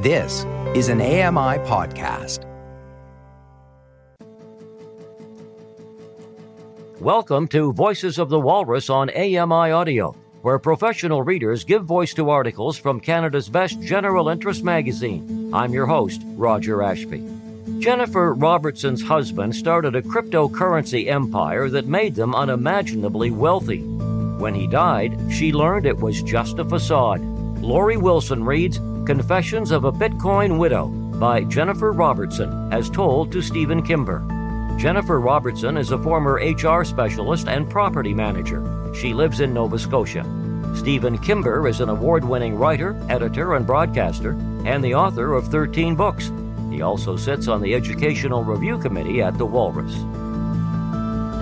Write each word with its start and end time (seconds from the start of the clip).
This 0.00 0.46
is 0.74 0.88
an 0.88 1.02
AMI 1.02 1.58
podcast. 1.68 2.46
Welcome 6.98 7.46
to 7.48 7.74
Voices 7.74 8.16
of 8.16 8.30
the 8.30 8.40
Walrus 8.40 8.88
on 8.88 9.10
AMI 9.10 9.72
Audio, 9.72 10.16
where 10.40 10.58
professional 10.58 11.22
readers 11.22 11.64
give 11.64 11.84
voice 11.84 12.14
to 12.14 12.30
articles 12.30 12.78
from 12.78 12.98
Canada's 12.98 13.50
best 13.50 13.78
general 13.82 14.30
interest 14.30 14.64
magazine. 14.64 15.50
I'm 15.52 15.74
your 15.74 15.84
host, 15.84 16.22
Roger 16.28 16.82
Ashby. 16.82 17.22
Jennifer 17.78 18.32
Robertson's 18.32 19.02
husband 19.02 19.54
started 19.54 19.94
a 19.94 20.00
cryptocurrency 20.00 21.08
empire 21.08 21.68
that 21.68 21.86
made 21.86 22.14
them 22.14 22.34
unimaginably 22.34 23.30
wealthy. 23.30 23.82
When 23.82 24.54
he 24.54 24.66
died, 24.66 25.20
she 25.30 25.52
learned 25.52 25.84
it 25.84 25.98
was 25.98 26.22
just 26.22 26.58
a 26.58 26.64
facade. 26.64 27.20
Lori 27.60 27.98
Wilson 27.98 28.42
reads 28.42 28.80
Confessions 29.06 29.70
of 29.70 29.84
a 29.84 29.92
Bitcoin 29.92 30.58
Widow 30.58 30.88
by 31.18 31.42
Jennifer 31.44 31.90
Robertson, 31.92 32.72
as 32.72 32.90
told 32.90 33.32
to 33.32 33.40
Stephen 33.40 33.82
Kimber. 33.82 34.22
Jennifer 34.78 35.18
Robertson 35.18 35.78
is 35.78 35.90
a 35.90 35.98
former 35.98 36.34
HR 36.34 36.84
specialist 36.84 37.48
and 37.48 37.68
property 37.68 38.12
manager. 38.12 38.62
She 38.94 39.14
lives 39.14 39.40
in 39.40 39.54
Nova 39.54 39.78
Scotia. 39.78 40.24
Stephen 40.74 41.16
Kimber 41.18 41.66
is 41.66 41.80
an 41.80 41.88
award 41.88 42.24
winning 42.24 42.56
writer, 42.56 42.94
editor, 43.08 43.54
and 43.54 43.66
broadcaster, 43.66 44.32
and 44.64 44.84
the 44.84 44.94
author 44.94 45.32
of 45.32 45.48
13 45.48 45.96
books. 45.96 46.30
He 46.70 46.82
also 46.82 47.16
sits 47.16 47.48
on 47.48 47.62
the 47.62 47.74
Educational 47.74 48.44
Review 48.44 48.78
Committee 48.78 49.22
at 49.22 49.36
the 49.38 49.46
Walrus. 49.46 49.94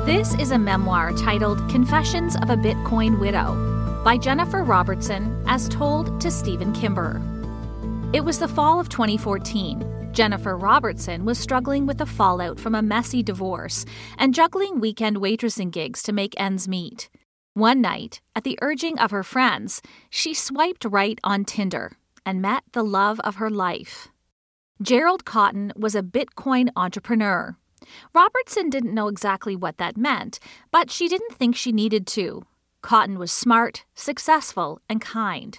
This 0.07 0.35
is 0.41 0.53
a 0.53 0.59
memoir 0.59 1.13
titled 1.13 1.69
Confessions 1.69 2.37
of 2.37 2.51
a 2.51 2.57
Bitcoin 2.57 3.19
Widow 3.19 4.03
by 4.05 4.17
Jennifer 4.17 4.63
Robertson, 4.63 5.45
as 5.47 5.69
told 5.69 6.21
to 6.21 6.31
Stephen 6.31 6.73
Kimber. 6.73 7.21
It 8.11 8.25
was 8.25 8.39
the 8.39 8.49
fall 8.49 8.81
of 8.81 8.89
2014. 8.89 10.13
Jennifer 10.13 10.57
Robertson 10.57 11.27
was 11.27 11.39
struggling 11.39 11.85
with 11.85 11.99
the 11.99 12.07
fallout 12.07 12.59
from 12.59 12.75
a 12.75 12.81
messy 12.81 13.23
divorce 13.23 13.85
and 14.17 14.33
juggling 14.33 14.81
weekend 14.81 15.19
waitressing 15.19 15.71
gigs 15.71 16.03
to 16.05 16.15
make 16.15 16.33
ends 16.41 16.67
meet. 16.67 17.11
One 17.53 17.83
night, 17.83 18.23
at 18.35 18.45
the 18.45 18.59
urging 18.63 18.99
of 18.99 19.11
her 19.11 19.23
friends, 19.23 19.83
she 20.09 20.33
swiped 20.33 20.87
right 20.87 21.19
on 21.23 21.45
Tinder 21.45 21.99
and 22.25 22.41
met 22.41 22.63
the 22.73 22.83
love 22.83 23.21
of 23.21 23.37
her 23.37 23.51
life. 23.51 24.09
Gerald 24.81 25.27
Cotten 25.27 25.71
was 25.77 25.95
a 25.95 26.03
Bitcoin 26.03 26.71
entrepreneur. 26.77 27.59
Robertson 28.15 28.71
didn't 28.71 28.95
know 28.95 29.09
exactly 29.09 29.55
what 29.55 29.77
that 29.77 29.99
meant, 29.99 30.39
but 30.71 30.91
she 30.91 31.09
didn't 31.09 31.37
think 31.37 31.55
she 31.55 31.73
needed 31.73 32.07
to. 32.07 32.47
Cotten 32.83 33.19
was 33.19 33.31
smart, 33.31 33.85
successful, 33.95 34.81
and 34.89 35.03
kind. 35.03 35.59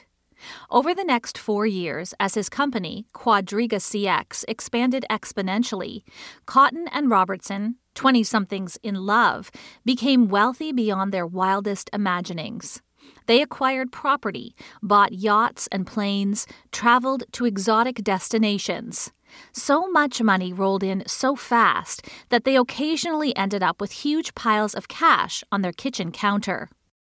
Over 0.70 0.94
the 0.94 1.04
next 1.04 1.38
four 1.38 1.66
years, 1.66 2.14
as 2.20 2.36
his 2.36 2.50
company, 2.50 3.06
Quadriga 3.14 3.80
CX, 3.80 4.46
expanded 4.48 5.06
exponentially, 5.10 6.04
Cotten 6.46 6.88
and 6.92 7.10
Robertson, 7.10 7.76
20 7.96 8.24
somethings 8.24 8.78
in 8.84 8.96
love, 8.96 9.52
became 9.86 10.28
wealthy 10.30 10.72
beyond 10.72 11.12
their 11.12 11.28
wildest 11.28 11.90
imaginings. 11.94 12.82
They 13.26 13.42
acquired 13.42 13.92
property, 13.92 14.56
bought 14.82 15.14
yachts 15.14 15.68
and 15.72 15.86
planes, 15.86 16.48
traveled 16.72 17.24
to 17.34 17.46
exotic 17.46 17.98
destinations. 17.98 19.12
So 19.52 19.88
much 19.92 20.22
money 20.22 20.54
rolled 20.54 20.84
in 20.84 21.04
so 21.06 21.36
fast 21.36 22.08
that 22.30 22.44
they 22.44 22.56
occasionally 22.56 23.36
ended 23.36 23.62
up 23.62 23.80
with 23.80 23.92
huge 23.92 24.34
piles 24.36 24.74
of 24.74 24.88
cash 24.88 25.44
on 25.52 25.62
their 25.62 25.72
kitchen 25.72 26.12
counter. 26.12 26.70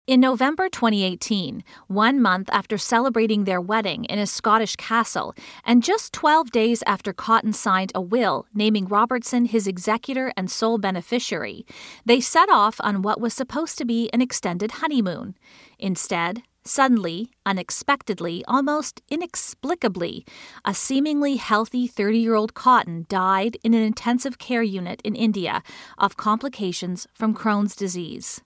In 0.08 0.20
November 0.20 0.70
2018, 0.70 1.62
one 1.86 2.22
month 2.22 2.48
after 2.50 2.78
celebrating 2.78 3.44
their 3.44 3.60
wedding 3.60 4.04
in 4.04 4.18
a 4.18 4.26
Scottish 4.26 4.74
castle, 4.76 5.34
and 5.66 5.82
just 5.82 6.14
12 6.14 6.50
days 6.50 6.82
after 6.86 7.12
Cotten 7.12 7.54
signed 7.54 7.92
a 7.94 8.00
will 8.00 8.46
naming 8.54 8.86
Robertson 8.86 9.44
his 9.44 9.66
executor 9.66 10.32
and 10.34 10.50
sole 10.50 10.78
beneficiary, 10.78 11.66
they 12.06 12.22
set 12.22 12.48
off 12.48 12.80
on 12.80 13.02
what 13.02 13.20
was 13.20 13.34
supposed 13.34 13.76
to 13.76 13.84
be 13.84 14.08
an 14.14 14.22
extended 14.22 14.70
honeymoon. 14.80 15.34
Instead, 15.78 16.42
Suddenly, 16.64 17.30
unexpectedly, 17.46 18.44
almost 18.46 19.00
inexplicably, 19.08 20.26
a 20.66 20.74
seemingly 20.74 21.36
healthy 21.36 21.86
30 21.86 22.18
year 22.18 22.34
old 22.34 22.52
Cotten 22.52 23.08
died 23.08 23.56
in 23.64 23.72
an 23.72 23.82
intensive 23.82 24.38
care 24.38 24.62
unit 24.62 25.00
in 25.02 25.14
India 25.14 25.62
of 25.96 26.18
complications 26.18 27.06
from 27.14 27.34
Crohn's 27.34 27.74
disease. 27.74 28.42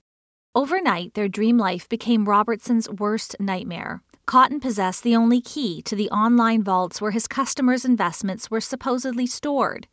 Overnight, 0.55 1.15
their 1.15 1.29
dream 1.29 1.57
life 1.57 1.89
became 1.89 2.29
Robertson's 2.29 2.87
worst 2.91 3.37
nightmare. 3.41 4.03
Cotten 4.27 4.61
possessed 4.61 5.03
the 5.03 5.17
only 5.17 5.41
key 5.41 5.81
to 5.81 5.97
the 5.97 6.11
online 6.11 6.63
vaults 6.63 7.01
where 7.01 7.11
his 7.11 7.27
customers' 7.27 7.87
investments 7.87 8.51
were 8.51 8.61
supposedly 8.61 9.27
stored. 9.27 9.87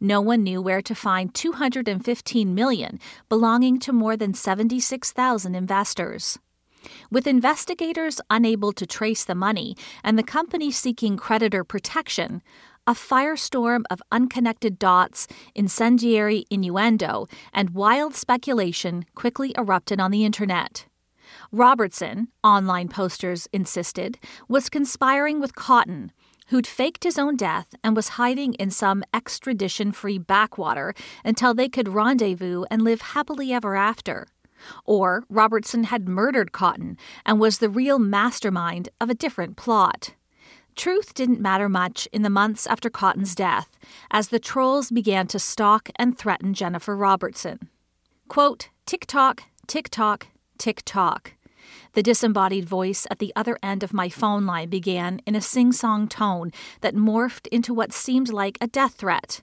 No 0.00 0.22
one 0.22 0.42
knew 0.42 0.62
where 0.62 0.80
to 0.80 0.94
find 0.94 1.34
215 1.34 2.54
million 2.54 2.98
belonging 3.28 3.78
to 3.80 3.92
more 3.92 4.16
than 4.16 4.32
76,000 4.32 5.54
investors. 5.54 6.38
With 7.10 7.26
investigators 7.26 8.18
unable 8.30 8.72
to 8.72 8.86
trace 8.86 9.24
the 9.24 9.34
money 9.34 9.76
and 10.02 10.18
the 10.18 10.22
company 10.22 10.70
seeking 10.70 11.18
creditor 11.18 11.62
protection, 11.62 12.42
a 12.86 12.94
firestorm 12.94 13.82
of 13.90 14.02
unconnected 14.12 14.78
dots, 14.78 15.26
incendiary 15.54 16.44
innuendo, 16.50 17.26
and 17.52 17.70
wild 17.70 18.14
speculation 18.14 19.04
quickly 19.14 19.52
erupted 19.58 20.00
on 20.00 20.10
the 20.10 20.24
internet. 20.24 20.86
Robertson, 21.50 22.28
online 22.44 22.88
posters 22.88 23.48
insisted, 23.52 24.18
was 24.48 24.68
conspiring 24.68 25.40
with 25.40 25.54
Cotten, 25.54 26.10
who'd 26.48 26.66
faked 26.66 27.04
his 27.04 27.18
own 27.18 27.36
death 27.36 27.74
and 27.82 27.96
was 27.96 28.10
hiding 28.10 28.54
in 28.54 28.70
some 28.70 29.02
extradition 29.12 29.90
free 29.90 30.18
backwater 30.18 30.94
until 31.24 31.54
they 31.54 31.68
could 31.68 31.88
rendezvous 31.88 32.64
and 32.70 32.82
live 32.82 33.00
happily 33.00 33.52
ever 33.52 33.74
after. 33.74 34.28
Or 34.84 35.24
Robertson 35.28 35.84
had 35.84 36.08
murdered 36.08 36.52
Cotten 36.52 36.96
and 37.24 37.40
was 37.40 37.58
the 37.58 37.68
real 37.68 37.98
mastermind 37.98 38.88
of 39.00 39.10
a 39.10 39.14
different 39.14 39.56
plot. 39.56 40.14
Truth 40.76 41.14
didn't 41.14 41.40
matter 41.40 41.70
much 41.70 42.06
in 42.12 42.20
the 42.20 42.30
months 42.30 42.66
after 42.66 42.90
Cotten's 42.90 43.34
death, 43.34 43.78
as 44.10 44.28
the 44.28 44.38
trolls 44.38 44.90
began 44.90 45.26
to 45.28 45.38
stalk 45.38 45.88
and 45.96 46.16
threaten 46.16 46.52
Jennifer 46.52 46.94
Robertson. 46.94 47.70
Quote, 48.28 48.68
tick 48.84 49.06
tock, 49.06 49.42
tick 49.66 49.88
tock, 49.88 50.26
tick 50.58 50.82
tock. 50.84 51.32
The 51.94 52.02
disembodied 52.02 52.68
voice 52.68 53.06
at 53.10 53.18
the 53.18 53.32
other 53.34 53.58
end 53.62 53.82
of 53.82 53.94
my 53.94 54.10
phone 54.10 54.44
line 54.44 54.68
began 54.68 55.20
in 55.26 55.34
a 55.34 55.40
sing 55.40 55.72
song 55.72 56.08
tone 56.08 56.52
that 56.82 56.94
morphed 56.94 57.46
into 57.48 57.72
what 57.72 57.92
seemed 57.92 58.28
like 58.28 58.58
a 58.60 58.66
death 58.66 58.94
threat. 58.94 59.40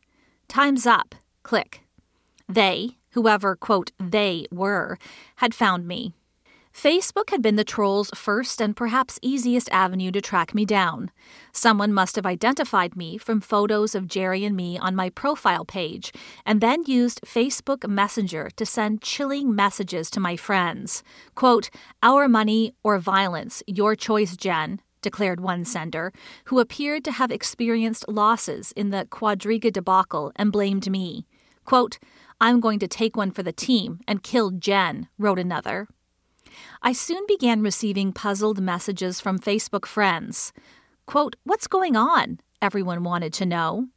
Time's 0.47 0.85
up. 0.85 1.15
Click. 1.41 1.81
They, 2.47 2.97
whoever, 3.11 3.55
quote, 3.55 3.91
they 3.99 4.45
were, 4.51 4.99
had 5.37 5.55
found 5.55 5.87
me. 5.87 6.13
Facebook 6.73 7.29
had 7.29 7.41
been 7.41 7.55
the 7.55 7.63
troll's 7.63 8.09
first 8.15 8.59
and 8.59 8.75
perhaps 8.75 9.19
easiest 9.21 9.69
avenue 9.69 10.11
to 10.11 10.19
track 10.19 10.55
me 10.55 10.65
down. 10.65 11.11
Someone 11.51 11.93
must 11.93 12.15
have 12.15 12.25
identified 12.25 12.95
me 12.95 13.17
from 13.17 13.41
photos 13.41 13.93
of 13.93 14.07
Jerry 14.07 14.43
and 14.43 14.55
me 14.55 14.79
on 14.79 14.95
my 14.95 15.11
profile 15.11 15.65
page, 15.65 16.11
and 16.47 16.61
then 16.61 16.83
used 16.85 17.21
Facebook 17.21 17.87
Messenger 17.87 18.49
to 18.55 18.65
send 18.65 19.01
chilling 19.01 19.55
messages 19.55 20.09
to 20.09 20.19
my 20.19 20.35
friends. 20.35 21.03
Quote, 21.35 21.69
Our 22.01 22.27
money 22.27 22.73
or 22.83 22.97
violence, 22.97 23.61
your 23.67 23.95
choice, 23.95 24.35
Jen, 24.35 24.81
declared 25.03 25.39
one 25.39 25.65
sender, 25.65 26.11
who 26.45 26.59
appeared 26.59 27.03
to 27.05 27.11
have 27.11 27.31
experienced 27.31 28.09
losses 28.09 28.71
in 28.71 28.89
the 28.89 29.07
Quadriga 29.11 29.71
debacle 29.71 30.31
and 30.35 30.51
blamed 30.51 30.89
me. 30.89 31.27
Quote, 31.65 31.99
I'm 32.41 32.59
going 32.59 32.79
to 32.79 32.87
take 32.87 33.15
one 33.15 33.29
for 33.29 33.43
the 33.43 33.53
team 33.53 33.99
and 34.07 34.23
kill 34.23 34.49
Jen, 34.49 35.07
wrote 35.19 35.39
another. 35.39 35.87
I 36.81 36.93
soon 36.93 37.25
began 37.27 37.61
receiving 37.61 38.13
puzzled 38.13 38.61
messages 38.61 39.19
from 39.19 39.39
Facebook 39.39 39.85
friends. 39.85 40.53
Quote, 41.05 41.35
What's 41.43 41.67
going 41.67 41.95
on? 41.95 42.39
Everyone 42.61 43.03
wanted 43.03 43.33
to 43.33 43.45
know. 43.45 43.87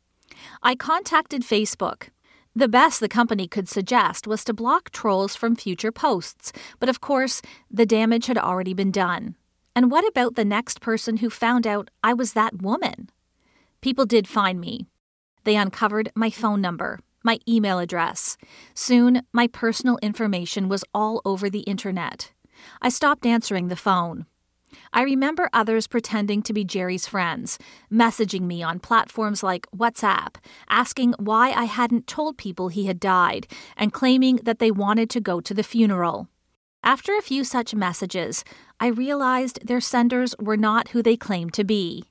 I 0.63 0.75
contacted 0.75 1.43
Facebook. 1.43 2.09
The 2.55 2.69
best 2.69 3.01
the 3.01 3.09
company 3.09 3.47
could 3.47 3.69
suggest 3.69 4.27
was 4.27 4.43
to 4.45 4.55
block 4.55 4.91
trolls 4.91 5.37
from 5.37 5.57
future 5.57 5.93
posts, 5.93 6.53
but 6.81 6.89
of 6.89 7.01
course, 7.01 7.43
the 7.71 7.85
damage 7.85 8.27
had 8.27 8.39
already 8.39 8.73
been 8.73 8.91
done. 8.91 9.37
And 9.75 9.91
what 9.91 10.09
about 10.09 10.37
the 10.37 10.45
next 10.45 10.81
person 10.81 11.19
who 11.19 11.29
found 11.29 11.67
out 11.67 11.91
I 12.03 12.15
was 12.15 12.33
that 12.33 12.63
woman? 12.63 13.11
People 13.83 14.07
did 14.07 14.27
find 14.27 14.59
me. 14.59 14.87
They 15.45 15.55
uncovered 15.55 16.11
my 16.15 16.31
phone 16.31 16.63
number, 16.63 16.99
my 17.23 17.39
email 17.47 17.79
address. 17.79 18.39
Soon, 18.73 19.23
my 19.35 19.49
personal 19.49 19.99
information 20.01 20.71
was 20.71 20.83
all 20.95 21.21
over 21.27 21.51
the 21.51 21.61
internet. 21.61 22.33
I 22.81 22.89
stopped 22.89 23.27
answering 23.27 23.69
the 23.69 23.77
phone. 23.77 24.27
I 24.93 25.03
remember 25.03 25.49
others 25.53 25.87
pretending 25.87 26.43
to 26.43 26.53
be 26.53 26.65
Jerry's 26.65 27.07
friends, 27.07 27.59
messaging 27.93 28.43
me 28.43 28.63
on 28.63 28.81
platforms 28.81 29.43
like 29.43 29.67
WhatsApp, 29.77 30.37
asking 30.69 31.15
why 31.19 31.53
I 31.53 31.65
hadn't 31.65 32.07
told 32.07 32.39
people 32.39 32.69
he 32.69 32.87
had 32.87 33.01
died, 33.01 33.47
and 33.77 33.93
claiming 33.93 34.37
that 34.45 34.59
they 34.59 34.71
wanted 34.71 35.11
to 35.11 35.21
go 35.21 35.41
to 35.41 35.55
the 35.55 35.63
funeral. 35.63 36.29
After 36.83 37.17
a 37.17 37.23
few 37.23 37.43
such 37.43 37.75
messages, 37.75 38.45
I 38.79 38.89
realized 38.89 39.67
their 39.67 39.81
senders 39.81 40.35
were 40.39 40.57
not 40.57 40.89
who 40.89 41.03
they 41.03 41.17
claimed 41.17 41.53
to 41.55 41.65
be. 41.65 42.05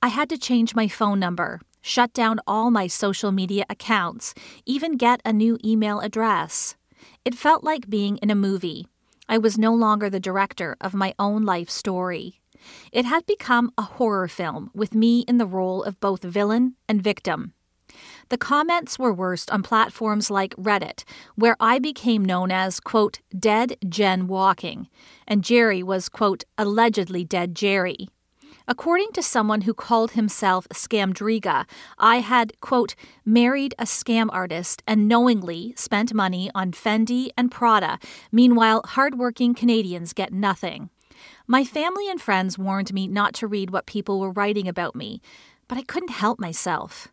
I 0.00 0.08
had 0.08 0.28
to 0.28 0.38
change 0.38 0.76
my 0.76 0.86
phone 0.86 1.18
number, 1.18 1.60
shut 1.80 2.12
down 2.12 2.38
all 2.46 2.70
my 2.70 2.86
social 2.86 3.32
media 3.32 3.64
accounts, 3.68 4.34
even 4.64 4.96
get 4.96 5.20
a 5.24 5.32
new 5.32 5.58
email 5.64 6.00
address. 6.00 6.76
It 7.24 7.34
felt 7.34 7.64
like 7.64 7.90
being 7.90 8.18
in 8.18 8.30
a 8.30 8.36
movie. 8.36 8.86
I 9.28 9.38
was 9.38 9.58
no 9.58 9.74
longer 9.74 10.08
the 10.08 10.20
director 10.20 10.76
of 10.80 10.94
my 10.94 11.14
own 11.18 11.44
life 11.44 11.68
story. 11.68 12.40
It 12.92 13.04
had 13.04 13.26
become 13.26 13.70
a 13.76 13.82
horror 13.82 14.28
film 14.28 14.70
with 14.74 14.94
me 14.94 15.20
in 15.28 15.38
the 15.38 15.46
role 15.46 15.82
of 15.82 16.00
both 16.00 16.22
villain 16.22 16.76
and 16.88 17.02
victim. 17.02 17.52
The 18.30 18.38
comments 18.38 18.98
were 18.98 19.12
worst 19.12 19.50
on 19.50 19.62
platforms 19.62 20.30
like 20.30 20.54
Reddit, 20.56 21.04
where 21.34 21.56
I 21.60 21.78
became 21.78 22.24
known 22.24 22.50
as, 22.50 22.80
quote, 22.80 23.20
dead 23.38 23.76
Jen 23.88 24.26
walking, 24.26 24.88
and 25.26 25.44
Jerry 25.44 25.82
was, 25.82 26.08
quote, 26.08 26.44
allegedly 26.58 27.24
dead 27.24 27.54
Jerry. 27.54 28.08
According 28.70 29.12
to 29.12 29.22
someone 29.22 29.62
who 29.62 29.72
called 29.72 30.10
himself 30.10 30.68
Scamdriga, 30.68 31.64
I 31.96 32.16
had, 32.18 32.52
quote, 32.60 32.94
married 33.24 33.74
a 33.78 33.84
scam 33.84 34.28
artist 34.30 34.82
and 34.86 35.08
knowingly 35.08 35.72
spent 35.74 36.12
money 36.12 36.50
on 36.54 36.72
Fendi 36.72 37.30
and 37.34 37.50
Prada. 37.50 37.98
Meanwhile, 38.30 38.82
hardworking 38.88 39.54
Canadians 39.54 40.12
get 40.12 40.34
nothing. 40.34 40.90
My 41.46 41.64
family 41.64 42.10
and 42.10 42.20
friends 42.20 42.58
warned 42.58 42.92
me 42.92 43.08
not 43.08 43.32
to 43.36 43.46
read 43.46 43.70
what 43.70 43.86
people 43.86 44.20
were 44.20 44.32
writing 44.32 44.68
about 44.68 44.94
me, 44.94 45.22
but 45.66 45.78
I 45.78 45.82
couldn't 45.82 46.10
help 46.10 46.38
myself. 46.38 47.08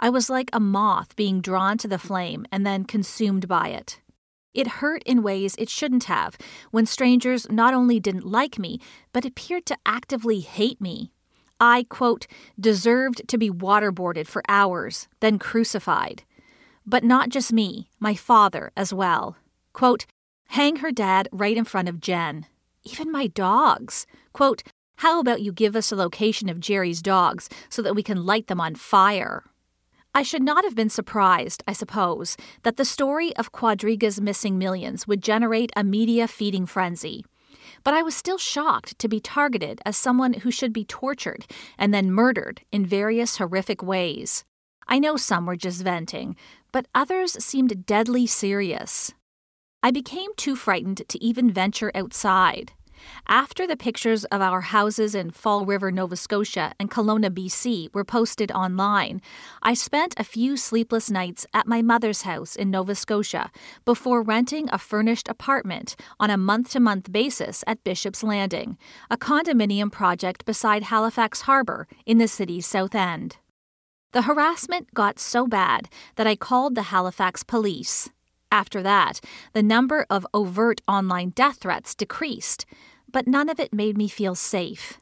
I 0.00 0.08
was 0.08 0.30
like 0.30 0.48
a 0.54 0.58
moth 0.58 1.16
being 1.16 1.42
drawn 1.42 1.76
to 1.78 1.88
the 1.88 1.98
flame 1.98 2.46
and 2.50 2.66
then 2.66 2.84
consumed 2.84 3.46
by 3.46 3.68
it. 3.68 4.00
It 4.54 4.78
hurt 4.78 5.02
in 5.04 5.22
ways 5.22 5.56
it 5.58 5.68
shouldn't 5.68 6.04
have 6.04 6.38
when 6.70 6.86
strangers 6.86 7.50
not 7.50 7.74
only 7.74 7.98
didn't 7.98 8.24
like 8.24 8.58
me, 8.58 8.80
but 9.12 9.24
appeared 9.24 9.66
to 9.66 9.76
actively 9.84 10.40
hate 10.40 10.80
me. 10.80 11.10
I, 11.60 11.86
quote, 11.88 12.26
deserved 12.58 13.26
to 13.28 13.38
be 13.38 13.50
waterboarded 13.50 14.26
for 14.26 14.42
hours, 14.48 15.08
then 15.20 15.38
crucified. 15.38 16.22
But 16.86 17.04
not 17.04 17.30
just 17.30 17.52
me, 17.52 17.88
my 17.98 18.14
father 18.14 18.70
as 18.76 18.92
well. 18.92 19.36
Quote, 19.72 20.06
hang 20.48 20.76
her 20.76 20.92
dad 20.92 21.28
right 21.32 21.56
in 21.56 21.64
front 21.64 21.88
of 21.88 22.00
Jen. 22.00 22.46
Even 22.84 23.10
my 23.10 23.26
dogs. 23.26 24.06
Quote, 24.32 24.62
how 24.98 25.18
about 25.18 25.42
you 25.42 25.52
give 25.52 25.74
us 25.74 25.90
a 25.90 25.96
location 25.96 26.48
of 26.48 26.60
Jerry's 26.60 27.02
dogs 27.02 27.48
so 27.68 27.82
that 27.82 27.94
we 27.94 28.02
can 28.02 28.24
light 28.24 28.46
them 28.46 28.60
on 28.60 28.74
fire? 28.74 29.44
I 30.16 30.22
should 30.22 30.42
not 30.42 30.62
have 30.62 30.76
been 30.76 30.90
surprised, 30.90 31.64
I 31.66 31.72
suppose, 31.72 32.36
that 32.62 32.76
the 32.76 32.84
story 32.84 33.34
of 33.36 33.50
Quadriga's 33.50 34.20
missing 34.20 34.56
millions 34.56 35.08
would 35.08 35.20
generate 35.20 35.72
a 35.74 35.82
media 35.82 36.28
feeding 36.28 36.66
frenzy. 36.66 37.24
But 37.82 37.94
I 37.94 38.02
was 38.02 38.14
still 38.14 38.38
shocked 38.38 38.96
to 39.00 39.08
be 39.08 39.18
targeted 39.18 39.80
as 39.84 39.96
someone 39.96 40.34
who 40.34 40.52
should 40.52 40.72
be 40.72 40.84
tortured 40.84 41.46
and 41.76 41.92
then 41.92 42.12
murdered 42.12 42.60
in 42.70 42.86
various 42.86 43.38
horrific 43.38 43.82
ways. 43.82 44.44
I 44.86 45.00
know 45.00 45.16
some 45.16 45.46
were 45.46 45.56
just 45.56 45.82
venting, 45.82 46.36
but 46.70 46.86
others 46.94 47.32
seemed 47.44 47.84
deadly 47.84 48.26
serious. 48.26 49.12
I 49.82 49.90
became 49.90 50.30
too 50.36 50.54
frightened 50.54 51.02
to 51.08 51.24
even 51.24 51.50
venture 51.50 51.90
outside. 51.92 52.72
After 53.28 53.66
the 53.66 53.76
pictures 53.76 54.24
of 54.26 54.40
our 54.40 54.60
houses 54.60 55.14
in 55.14 55.30
Fall 55.30 55.64
River, 55.64 55.90
Nova 55.90 56.16
Scotia 56.16 56.72
and 56.78 56.90
Kelowna, 56.90 57.30
BC 57.30 57.92
were 57.94 58.04
posted 58.04 58.52
online, 58.52 59.20
I 59.62 59.74
spent 59.74 60.14
a 60.16 60.24
few 60.24 60.56
sleepless 60.56 61.10
nights 61.10 61.46
at 61.52 61.66
my 61.66 61.82
mother's 61.82 62.22
house 62.22 62.56
in 62.56 62.70
Nova 62.70 62.94
Scotia 62.94 63.50
before 63.84 64.22
renting 64.22 64.68
a 64.70 64.78
furnished 64.78 65.28
apartment 65.28 65.96
on 66.20 66.30
a 66.30 66.36
month 66.36 66.70
to 66.70 66.80
month 66.80 67.10
basis 67.12 67.64
at 67.66 67.84
Bishop's 67.84 68.22
Landing, 68.22 68.76
a 69.10 69.16
condominium 69.16 69.90
project 69.90 70.44
beside 70.44 70.84
Halifax 70.84 71.42
Harbour 71.42 71.86
in 72.04 72.18
the 72.18 72.28
city's 72.28 72.66
south 72.66 72.94
end. 72.94 73.38
The 74.12 74.22
harassment 74.22 74.94
got 74.94 75.18
so 75.18 75.46
bad 75.48 75.88
that 76.14 76.26
I 76.26 76.36
called 76.36 76.76
the 76.76 76.82
Halifax 76.82 77.42
police. 77.42 78.10
After 78.52 78.80
that, 78.82 79.20
the 79.52 79.64
number 79.64 80.06
of 80.08 80.24
overt 80.32 80.80
online 80.86 81.30
death 81.30 81.56
threats 81.56 81.92
decreased, 81.92 82.64
but 83.14 83.28
none 83.28 83.48
of 83.48 83.60
it 83.60 83.72
made 83.72 83.96
me 83.96 84.08
feel 84.08 84.34
safe. 84.34 84.98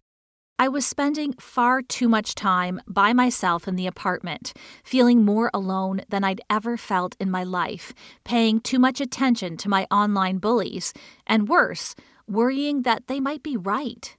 I 0.59 0.69
was 0.69 0.85
spending 0.85 1.33
far 1.41 1.81
too 1.81 2.11
much 2.11 2.35
time 2.35 2.79
by 2.87 3.15
myself 3.15 3.67
in 3.67 3.75
the 3.75 3.87
apartment, 3.87 4.53
feeling 4.85 5.25
more 5.25 5.51
alone 5.55 6.03
than 6.11 6.23
I'd 6.23 6.43
ever 6.51 6.77
felt 6.77 7.17
in 7.19 7.31
my 7.31 7.43
life, 7.43 7.95
paying 8.23 8.61
too 8.61 8.79
much 8.79 9.01
attention 9.01 9.57
to 9.57 9.69
my 9.71 9.87
online 9.91 10.37
bullies, 10.37 10.93
and 11.27 11.49
worse, 11.49 11.95
worrying 12.29 12.83
that 12.83 13.07
they 13.07 13.19
might 13.19 13.43
be 13.43 13.57
right. 13.57 14.15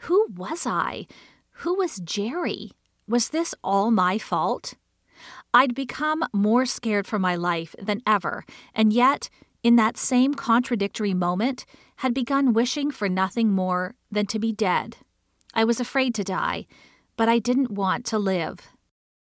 Who 0.00 0.26
was 0.34 0.66
I? 0.66 1.06
Who 1.58 1.74
was 1.74 2.00
Jerry? 2.00 2.70
Was 3.06 3.28
this 3.28 3.54
all 3.62 3.90
my 3.90 4.16
fault? 4.16 4.72
I'd 5.52 5.74
become 5.74 6.24
more 6.32 6.64
scared 6.64 7.06
for 7.06 7.18
my 7.18 7.36
life 7.36 7.76
than 7.80 8.00
ever, 8.06 8.46
and 8.74 8.90
yet 8.90 9.28
in 9.64 9.76
that 9.76 9.96
same 9.96 10.34
contradictory 10.34 11.14
moment, 11.14 11.64
had 11.96 12.14
begun 12.14 12.52
wishing 12.52 12.90
for 12.90 13.08
nothing 13.08 13.50
more 13.50 13.94
than 14.12 14.26
to 14.26 14.38
be 14.38 14.52
dead. 14.52 14.98
I 15.54 15.64
was 15.64 15.80
afraid 15.80 16.14
to 16.16 16.22
die, 16.22 16.66
but 17.16 17.28
I 17.28 17.38
didn't 17.38 17.70
want 17.70 18.04
to 18.06 18.18
live. 18.18 18.60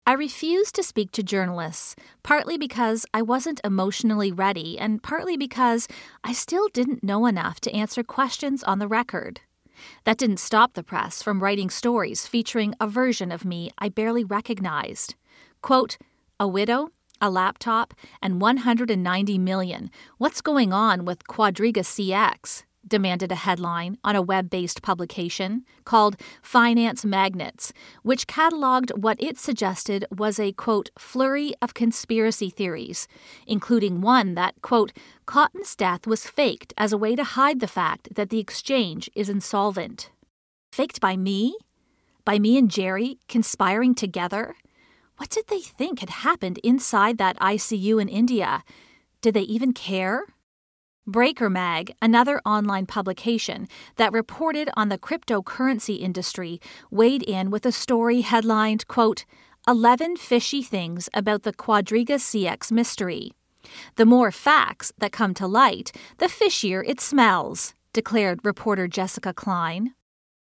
I 0.07 0.13
refused 0.13 0.75
to 0.75 0.83
speak 0.83 1.11
to 1.11 1.23
journalists, 1.23 1.95
partly 2.23 2.57
because 2.57 3.05
I 3.13 3.21
wasn't 3.21 3.61
emotionally 3.63 4.31
ready, 4.31 4.77
and 4.77 5.01
partly 5.01 5.37
because 5.37 5.87
I 6.23 6.33
still 6.33 6.69
didn't 6.69 7.03
know 7.03 7.25
enough 7.25 7.59
to 7.61 7.73
answer 7.73 8.03
questions 8.03 8.63
on 8.63 8.79
the 8.79 8.87
record. 8.87 9.41
That 10.05 10.17
didn't 10.17 10.37
stop 10.37 10.73
the 10.73 10.83
press 10.83 11.21
from 11.21 11.43
writing 11.43 11.69
stories 11.69 12.27
featuring 12.27 12.75
a 12.79 12.87
version 12.87 13.31
of 13.31 13.45
me 13.45 13.71
I 13.77 13.89
barely 13.89 14.23
recognized. 14.23 15.15
Quote, 15.61 15.97
a 16.39 16.47
widow 16.47 16.91
a 17.21 17.29
laptop, 17.29 17.93
and 18.21 18.41
190 18.41 19.37
million. 19.37 19.89
What's 20.17 20.41
going 20.41 20.73
on 20.73 21.05
with 21.05 21.27
Quadriga 21.27 21.79
CX? 21.83 22.63
demanded 22.87 23.31
a 23.31 23.35
headline 23.35 23.97
on 24.03 24.15
a 24.15 24.21
web 24.21 24.49
based 24.49 24.81
publication 24.81 25.65
called 25.83 26.17
Finance 26.41 27.03
Magnates, 27.03 27.73
which 28.03 28.27
cataloged 28.27 28.97
what 28.97 29.21
it 29.21 29.37
suggested 29.37 30.05
was 30.15 30.39
a, 30.39 30.51
quote, 30.51 30.89
flurry 30.97 31.53
of 31.61 31.73
conspiracy 31.73 32.49
theories, 32.49 33.07
including 33.47 34.01
one 34.01 34.35
that, 34.35 34.61
quote, 34.61 34.91
Cotten's 35.25 35.75
death 35.75 36.05
was 36.05 36.27
faked 36.27 36.73
as 36.77 36.93
a 36.93 36.97
way 36.97 37.15
to 37.15 37.23
hide 37.23 37.59
the 37.59 37.67
fact 37.67 38.13
that 38.15 38.29
the 38.29 38.39
exchange 38.39 39.09
is 39.15 39.29
insolvent. 39.29 40.11
Faked 40.71 41.01
by 41.01 41.17
me? 41.17 41.57
By 42.23 42.39
me 42.39 42.57
and 42.57 42.69
Jerry 42.69 43.19
conspiring 43.27 43.95
together? 43.95 44.55
What 45.17 45.29
did 45.29 45.47
they 45.47 45.61
think 45.61 45.99
had 45.99 46.09
happened 46.09 46.59
inside 46.63 47.17
that 47.17 47.39
ICU 47.39 48.01
in 48.01 48.09
India? 48.09 48.63
Did 49.21 49.33
they 49.33 49.41
even 49.41 49.71
care? 49.71 50.25
Breaker 51.07 51.49
Mag, 51.49 51.93
another 52.01 52.41
online 52.45 52.85
publication 52.85 53.67
that 53.95 54.11
reported 54.11 54.69
on 54.75 54.89
the 54.89 54.97
cryptocurrency 54.97 55.99
industry, 55.99 56.59
weighed 56.89 57.23
in 57.23 57.49
with 57.49 57.65
a 57.65 57.71
story 57.71 58.21
headlined, 58.21 58.87
quote, 58.87 59.23
11 59.67 60.17
fishy 60.17 60.61
things 60.61 61.09
about 61.13 61.43
the 61.43 61.53
Quadriga 61.53 62.15
CX 62.15 62.71
mystery. 62.71 63.31
The 63.95 64.05
more 64.05 64.31
facts 64.31 64.91
that 64.97 65.11
come 65.11 65.33
to 65.35 65.47
light, 65.47 65.91
the 66.17 66.27
fishier 66.27 66.83
it 66.85 66.99
smells, 66.99 67.73
declared 67.93 68.43
reporter 68.43 68.87
Jessica 68.87 69.33
Klein. 69.33 69.93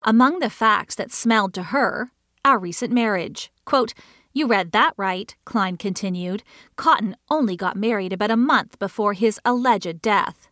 Among 0.03 0.39
the 0.39 0.51
facts 0.51 0.95
that 0.97 1.13
smelled 1.13 1.55
to 1.55 1.65
her, 1.65 2.11
our 2.45 2.59
recent 2.59 2.93
marriage. 2.93 3.51
Quote, 3.65 3.95
you 4.33 4.47
read 4.47 4.73
that 4.73 4.95
right, 4.97 5.35
Klein 5.45 5.77
continued. 5.77 6.43
Cotten 6.77 7.15
only 7.29 7.57
got 7.57 7.77
married 7.77 8.13
about 8.13 8.31
a 8.31 8.37
month 8.37 8.79
before 8.79 9.15
his 9.15 9.41
alleged 9.45 10.01
death. 10.01 10.49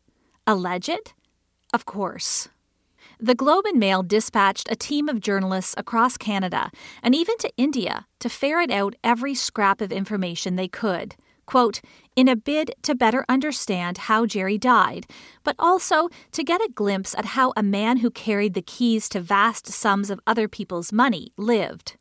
Alleged? 0.47 1.13
Of 1.73 1.85
course. 1.85 2.49
The 3.21 3.35
Globe 3.35 3.67
and 3.67 3.79
Mail 3.79 4.03
dispatched 4.03 4.71
a 4.71 4.77
team 4.77 5.09
of 5.09 5.21
journalists 5.21 5.75
across 5.77 6.17
Canada 6.17 6.71
and 7.03 7.15
even 7.15 7.37
to 7.39 7.51
India 7.57 8.07
to 8.21 8.29
ferret 8.29 8.71
out 8.71 8.95
every 9.03 9.35
scrap 9.35 9.81
of 9.81 9.93
information 9.93 10.57
they 10.57 10.69
could. 10.69 11.17
Quote, 11.45 11.81
in 12.15 12.29
a 12.29 12.37
bid 12.37 12.73
to 12.83 12.95
better 12.95 13.25
understand 13.29 13.99
how 13.99 14.27
Jerry 14.27 14.59
died, 14.59 15.07
but 15.45 15.57
also 15.59 16.09
to 16.33 16.45
get 16.45 16.61
a 16.61 16.71
glimpse 16.75 17.15
at 17.15 17.25
how 17.25 17.53
a 17.57 17.63
man 17.63 17.99
who 17.99 18.11
carried 18.11 18.55
the 18.55 18.63
keys 18.63 19.09
to 19.09 19.21
vast 19.21 19.67
sums 19.67 20.11
of 20.11 20.21
other 20.27 20.47
people's 20.47 20.93
money 20.93 21.33
lived. 21.37 21.97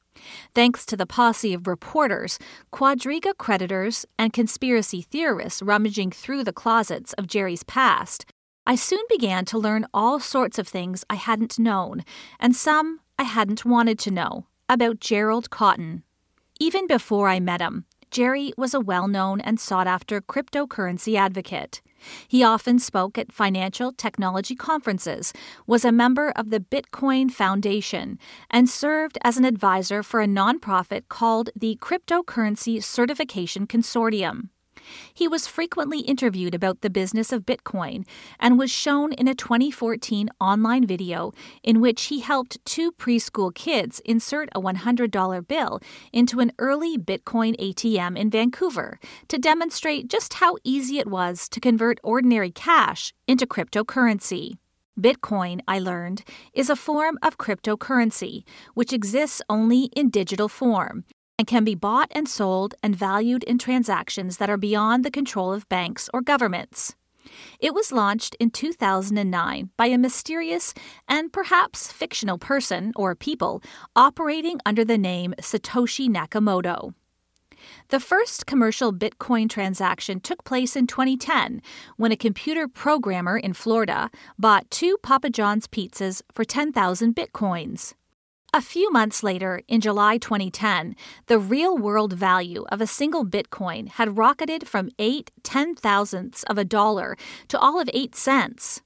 Thanks 0.53 0.85
to 0.87 0.97
the 0.97 1.05
posse 1.05 1.53
of 1.53 1.67
reporters, 1.67 2.39
Quadriga 2.71 3.37
creditors, 3.37 4.05
and 4.17 4.33
conspiracy 4.33 5.01
theorists 5.01 5.61
rummaging 5.61 6.11
through 6.11 6.43
the 6.43 6.53
closets 6.53 7.13
of 7.13 7.27
Jerry's 7.27 7.63
past, 7.63 8.25
I 8.65 8.75
soon 8.75 9.03
began 9.07 9.45
to 9.45 9.57
learn 9.57 9.85
all 9.93 10.19
sorts 10.19 10.59
of 10.59 10.67
things 10.67 11.05
I 11.09 11.15
hadn't 11.15 11.57
known, 11.57 12.03
and 12.37 12.53
some 12.53 12.99
I 13.17 13.23
hadn't 13.23 13.63
wanted 13.63 13.97
to 13.99 14.11
know, 14.11 14.47
about 14.67 14.99
Gerald 14.99 15.49
Cotten. 15.49 16.03
Even 16.59 16.85
before 16.85 17.29
I 17.29 17.39
met 17.39 17.61
him, 17.61 17.85
Jerry 18.11 18.51
was 18.57 18.73
a 18.73 18.81
well 18.81 19.07
known 19.07 19.39
and 19.39 19.57
sought 19.57 19.87
after 19.87 20.19
cryptocurrency 20.19 21.15
advocate. 21.15 21.81
He 22.27 22.43
often 22.43 22.79
spoke 22.79 23.17
at 23.17 23.31
financial 23.31 23.91
technology 23.91 24.55
conferences, 24.55 25.33
was 25.65 25.85
a 25.85 25.91
member 25.91 26.31
of 26.35 26.49
the 26.49 26.59
Bitcoin 26.59 27.31
Foundation, 27.31 28.19
and 28.49 28.69
served 28.69 29.17
as 29.23 29.37
an 29.37 29.45
advisor 29.45 30.03
for 30.03 30.21
a 30.21 30.27
nonprofit 30.27 31.09
called 31.09 31.49
the 31.55 31.77
Cryptocurrency 31.81 32.83
Certification 32.83 33.67
Consortium. 33.67 34.49
He 35.13 35.27
was 35.27 35.47
frequently 35.47 35.99
interviewed 35.99 36.55
about 36.55 36.81
the 36.81 36.89
business 36.89 37.31
of 37.31 37.45
Bitcoin 37.45 38.05
and 38.39 38.59
was 38.59 38.71
shown 38.71 39.13
in 39.13 39.27
a 39.27 39.35
2014 39.35 40.29
online 40.39 40.85
video 40.85 41.33
in 41.63 41.81
which 41.81 42.05
he 42.05 42.19
helped 42.19 42.63
two 42.65 42.91
preschool 42.91 43.53
kids 43.53 44.01
insert 44.05 44.49
a 44.53 44.61
$100 44.61 45.47
bill 45.47 45.79
into 46.11 46.39
an 46.39 46.51
early 46.59 46.97
Bitcoin 46.97 47.55
ATM 47.59 48.17
in 48.17 48.29
Vancouver 48.29 48.99
to 49.27 49.37
demonstrate 49.37 50.07
just 50.07 50.35
how 50.35 50.57
easy 50.63 50.99
it 50.99 51.07
was 51.07 51.49
to 51.49 51.59
convert 51.59 51.99
ordinary 52.03 52.51
cash 52.51 53.13
into 53.27 53.45
cryptocurrency. 53.45 54.57
Bitcoin, 54.99 55.61
I 55.67 55.77
learned, 55.77 56.23
is 56.53 56.71
a 56.71 56.75
form 56.75 57.19
of 57.21 57.37
cryptocurrency, 57.37 58.43
which 58.73 58.91
exists 58.91 59.43
only 59.47 59.85
in 59.95 60.09
digital 60.09 60.47
form 60.47 61.05
and 61.37 61.47
can 61.47 61.63
be 61.63 61.75
bought 61.75 62.11
and 62.11 62.27
sold 62.27 62.75
and 62.81 62.95
valued 62.95 63.43
in 63.43 63.57
transactions 63.57 64.37
that 64.37 64.49
are 64.49 64.57
beyond 64.57 65.05
the 65.05 65.11
control 65.11 65.53
of 65.53 65.69
banks 65.69 66.09
or 66.13 66.21
governments. 66.21 66.95
It 67.59 67.73
was 67.73 67.91
launched 67.91 68.35
in 68.39 68.51
2009 68.51 69.69
by 69.77 69.87
a 69.87 69.97
mysterious 69.97 70.73
and 71.07 71.31
perhaps 71.31 71.91
fictional 71.91 72.37
person 72.37 72.93
or 72.95 73.15
people 73.15 73.61
operating 73.95 74.59
under 74.65 74.85
the 74.85 74.97
name 74.97 75.33
Satoshi 75.39 76.09
Nakamoto. 76.09 76.93
The 77.89 77.99
first 77.99 78.45
commercial 78.45 78.93
Bitcoin 78.93 79.49
transaction 79.49 80.19
took 80.19 80.43
place 80.43 80.75
in 80.75 80.87
2010 80.87 81.61
when 81.97 82.11
a 82.11 82.17
computer 82.17 82.67
programmer 82.67 83.37
in 83.37 83.53
Florida 83.53 84.09
bought 84.37 84.69
two 84.69 84.97
Papa 85.01 85.29
John's 85.29 85.67
pizzas 85.67 86.21
for 86.33 86.45
10,000 86.45 87.15
Bitcoins. 87.15 87.93
A 88.53 88.61
few 88.61 88.89
months 88.91 89.23
later, 89.23 89.61
in 89.67 89.81
July 89.81 90.17
2010, 90.17 90.95
the 91.25 91.37
real 91.37 91.77
world 91.77 92.13
value 92.13 92.65
of 92.69 92.79
a 92.79 92.87
single 92.87 93.25
Bitcoin 93.25 93.89
had 93.89 94.17
rocketed 94.17 94.67
from 94.67 94.89
eight 94.97 95.31
ten 95.43 95.75
thousandths 95.75 96.43
of 96.43 96.57
a 96.57 96.63
dollar 96.63 97.17
to 97.49 97.59
all 97.59 97.79
of 97.79 97.89
eight 97.93 98.15
cents 98.15 98.81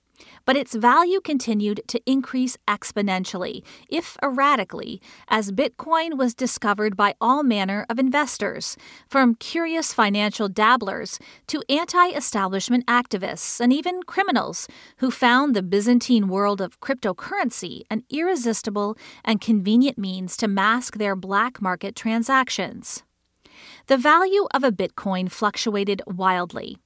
but 0.46 0.58
its 0.58 0.75
value 0.75 1.22
continued 1.22 1.82
to 1.88 2.01
increase 2.06 2.58
exponentially, 2.68 3.63
if 3.90 4.18
erratically, 4.24 5.01
as 5.28 5.51
Bitcoin 5.51 6.18
was 6.18 6.34
discovered 6.34 6.96
by 6.96 7.13
all 7.22 7.44
manner 7.44 7.86
of 7.90 8.00
investors, 8.00 8.78
from 9.08 9.36
curious 9.36 9.94
financial 9.94 10.48
dabblers 10.48 11.20
to 11.48 11.63
anti 11.70 12.10
establishment 12.10 12.86
activists 12.88 13.60
and 13.60 13.72
even 13.72 14.04
criminals 14.04 14.68
who 14.98 15.12
found 15.12 15.56
the 15.56 15.63
Byzantine 15.63 16.28
world 16.28 16.62
of 16.62 16.80
cryptocurrency 16.80 17.82
an 17.90 18.04
irresistible 18.10 18.98
and 19.24 19.42
convenient 19.42 19.98
means 19.98 20.38
to 20.38 20.48
mask 20.48 20.98
their 20.98 21.16
black 21.16 21.62
market 21.62 21.96
transactions. 21.96 23.04
The 23.88 23.98
value 23.98 24.48
of 24.54 24.63
a 24.63 24.72
Bitcoin 24.72 25.30
fluctuated 25.30 26.01
wildly. 26.08 26.78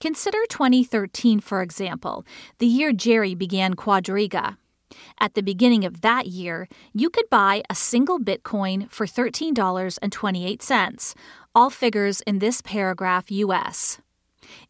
Consider 0.00 0.38
2013, 0.48 1.40
for 1.40 1.62
example, 1.62 2.24
the 2.58 2.66
year 2.66 2.92
Jerry 2.92 3.34
began 3.34 3.74
Quadriga. 3.74 4.56
At 5.18 5.34
the 5.34 5.42
beginning 5.42 5.84
of 5.84 6.02
that 6.02 6.26
year, 6.26 6.68
you 6.92 7.10
could 7.10 7.28
buy 7.30 7.62
a 7.70 7.74
single 7.74 8.18
Bitcoin 8.18 8.90
for 8.90 9.06
$13.28, 9.06 11.14
all 11.54 11.70
figures 11.70 12.20
in 12.22 12.38
this 12.38 12.60
paragraph 12.60 13.30
US. 13.30 14.00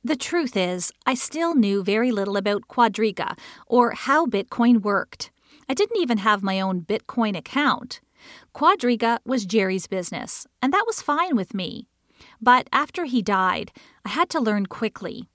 The 0.04 0.14
truth 0.14 0.56
is, 0.56 0.92
I 1.04 1.14
still 1.14 1.56
knew 1.56 1.82
very 1.82 2.12
little 2.12 2.36
about 2.36 2.68
Quadriga 2.68 3.36
or 3.66 3.90
how 3.92 4.26
Bitcoin 4.26 4.82
worked. 4.82 5.32
I 5.68 5.74
didn't 5.74 6.00
even 6.00 6.18
have 6.18 6.44
my 6.44 6.60
own 6.60 6.82
Bitcoin 6.82 7.36
account. 7.36 8.00
Quadriga 8.56 9.18
was 9.26 9.44
Jerry's 9.44 9.86
business, 9.86 10.46
and 10.62 10.72
that 10.72 10.84
was 10.86 11.02
fine 11.02 11.36
with 11.36 11.52
me. 11.52 11.88
But 12.40 12.70
after 12.72 13.04
he 13.04 13.20
died, 13.20 13.70
I 14.02 14.08
had 14.08 14.30
to 14.30 14.40
learn 14.40 14.64
quickly. 14.64 15.28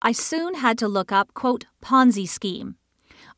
I 0.00 0.12
soon 0.12 0.54
had 0.54 0.78
to 0.78 0.86
look 0.86 1.10
up, 1.10 1.34
quote, 1.34 1.64
Ponzi 1.82 2.24
scheme. 2.28 2.76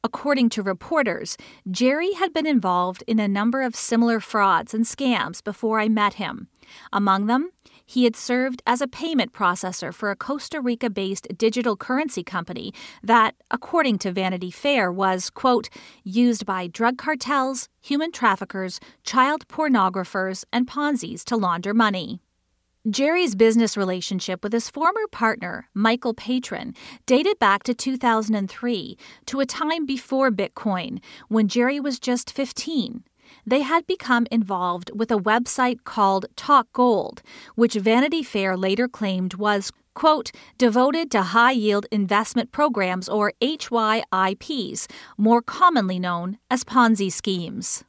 According 0.04 0.50
to 0.50 0.62
reporters, 0.62 1.38
Jerry 1.70 2.12
had 2.12 2.34
been 2.34 2.44
involved 2.44 3.02
in 3.06 3.18
a 3.18 3.28
number 3.28 3.62
of 3.62 3.74
similar 3.74 4.20
frauds 4.20 4.74
and 4.74 4.84
scams 4.84 5.42
before 5.42 5.80
I 5.80 5.88
met 5.88 6.14
him. 6.14 6.48
Among 6.92 7.24
them, 7.24 7.48
he 7.90 8.04
had 8.04 8.14
served 8.14 8.62
as 8.66 8.80
a 8.80 8.86
payment 8.86 9.32
processor 9.32 9.92
for 9.92 10.12
a 10.12 10.16
Costa 10.16 10.60
Rica 10.60 10.88
based 10.88 11.26
digital 11.36 11.76
currency 11.76 12.22
company 12.22 12.72
that, 13.02 13.34
according 13.50 13.98
to 13.98 14.12
Vanity 14.12 14.52
Fair, 14.52 14.92
was, 14.92 15.28
quote, 15.28 15.68
used 16.04 16.46
by 16.46 16.68
drug 16.68 16.98
cartels, 16.98 17.68
human 17.80 18.12
traffickers, 18.12 18.78
child 19.02 19.48
pornographers, 19.48 20.44
and 20.52 20.68
Ponzi's 20.68 21.24
to 21.24 21.36
launder 21.36 21.74
money. 21.74 22.20
Jerry's 22.88 23.34
business 23.34 23.76
relationship 23.76 24.44
with 24.44 24.52
his 24.52 24.70
former 24.70 25.08
partner, 25.10 25.68
Michael 25.74 26.14
Patryn, 26.14 26.76
dated 27.06 27.40
back 27.40 27.64
to 27.64 27.74
2003, 27.74 28.96
to 29.26 29.40
a 29.40 29.46
time 29.46 29.84
before 29.84 30.30
Bitcoin, 30.30 31.00
when 31.26 31.48
Jerry 31.48 31.80
was 31.80 31.98
just 31.98 32.30
15 32.30 33.02
they 33.46 33.62
had 33.62 33.86
become 33.86 34.26
involved 34.30 34.90
with 34.94 35.10
a 35.10 35.18
website 35.18 35.84
called 35.84 36.26
Talk 36.36 36.66
Gold, 36.72 37.22
which 37.54 37.74
Vanity 37.74 38.22
Fair 38.22 38.56
later 38.56 38.88
claimed 38.88 39.34
was, 39.34 39.72
quote, 39.94 40.32
devoted 40.58 41.10
to 41.10 41.22
high 41.22 41.52
yield 41.52 41.86
investment 41.90 42.52
programs 42.52 43.08
or 43.08 43.32
HYIPs, 43.40 44.86
more 45.16 45.42
commonly 45.42 45.98
known 45.98 46.38
as 46.50 46.64
Ponzi 46.64 47.10
schemes. 47.10 47.84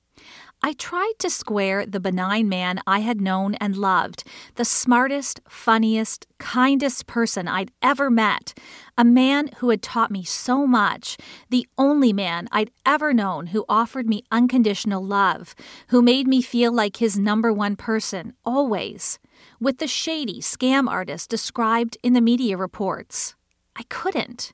I 0.64 0.74
tried 0.74 1.14
to 1.20 1.30
square 1.32 1.88
the 1.88 2.00
benign 2.00 2.48
man 2.48 2.82
I 2.86 3.00
had 3.00 3.20
known 3.20 3.56
and 3.56 3.76
loved, 3.76 4.24
the 4.56 4.66
smartest, 4.66 5.42
funniest, 5.50 6.28
kindest 6.38 7.08
person 7.08 7.48
I'd 7.48 7.72
ever 7.82 8.12
met, 8.12 8.54
a 8.96 9.04
man 9.04 9.50
who 9.58 9.72
had 9.72 9.82
taught 9.82 10.12
me 10.12 10.24
so 10.24 10.68
much, 10.68 11.18
the 11.50 11.68
only 11.80 12.14
man 12.14 12.48
I'd 12.52 12.70
ever 12.86 13.12
known 13.12 13.48
who 13.48 13.66
offered 13.68 14.08
me 14.08 14.24
unconditional 14.32 15.04
love, 15.04 15.56
who 15.88 16.00
made 16.00 16.28
me 16.28 16.44
feel 16.44 16.72
like 16.72 16.98
his 16.98 17.18
number 17.18 17.52
one 17.52 17.76
person, 17.76 18.34
always, 18.46 19.18
with 19.60 19.80
the 19.80 19.88
shady 19.88 20.42
scam 20.42 20.88
artist 20.88 21.28
described 21.32 21.98
in 22.04 22.14
the 22.14 22.22
media 22.22 22.56
reports. 22.56 23.34
I 23.76 23.82
couldn't. 23.90 24.54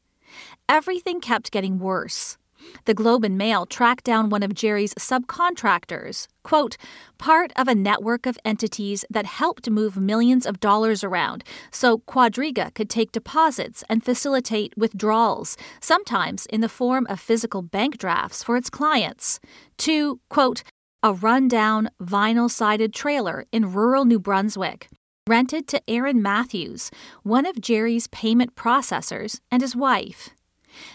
Everything 0.70 1.20
kept 1.20 1.52
getting 1.52 1.80
worse. 1.80 2.38
The 2.86 2.94
Globe 2.94 3.24
and 3.24 3.38
Mail 3.38 3.66
tracked 3.66 4.04
down 4.04 4.30
one 4.30 4.44
of 4.44 4.54
Jerry's 4.54 4.94
subcontractors, 4.96 6.28
quote, 6.44 6.78
part 7.18 7.52
of 7.56 7.68
a 7.68 7.76
network 7.76 8.26
of 8.26 8.38
entities 8.46 9.06
that 9.10 9.26
helped 9.26 9.70
move 9.70 9.98
millions 9.98 10.46
of 10.46 10.60
dollars 10.60 11.04
around 11.04 11.44
so 11.72 12.00
Quadriga 12.00 12.74
could 12.74 12.90
take 12.90 13.12
deposits 13.12 13.84
and 13.90 14.04
facilitate 14.04 14.74
withdrawals, 14.78 15.58
sometimes 15.80 16.46
in 16.48 16.62
the 16.62 16.70
form 16.70 17.06
of 17.10 17.20
physical 17.20 17.62
bank 17.62 17.98
drafts 17.98 18.44
for 18.44 18.58
its 18.58 18.70
clients, 18.70 19.40
to, 19.78 20.20
quote, 20.30 20.64
a 21.04 21.14
rundown 21.14 21.90
vinyl 22.02 22.50
sided 22.50 22.94
trailer 22.94 23.46
in 23.52 23.74
rural 23.74 24.06
New 24.06 24.20
Brunswick 24.20 24.90
rented 25.28 25.68
to 25.68 25.82
Aaron 25.88 26.22
Matthews, 26.22 26.90
one 27.24 27.46
of 27.46 27.60
Jerry's 27.60 28.08
payment 28.08 28.56
processors, 28.56 29.40
and 29.52 29.62
his 29.62 29.76
wife. 29.76 30.30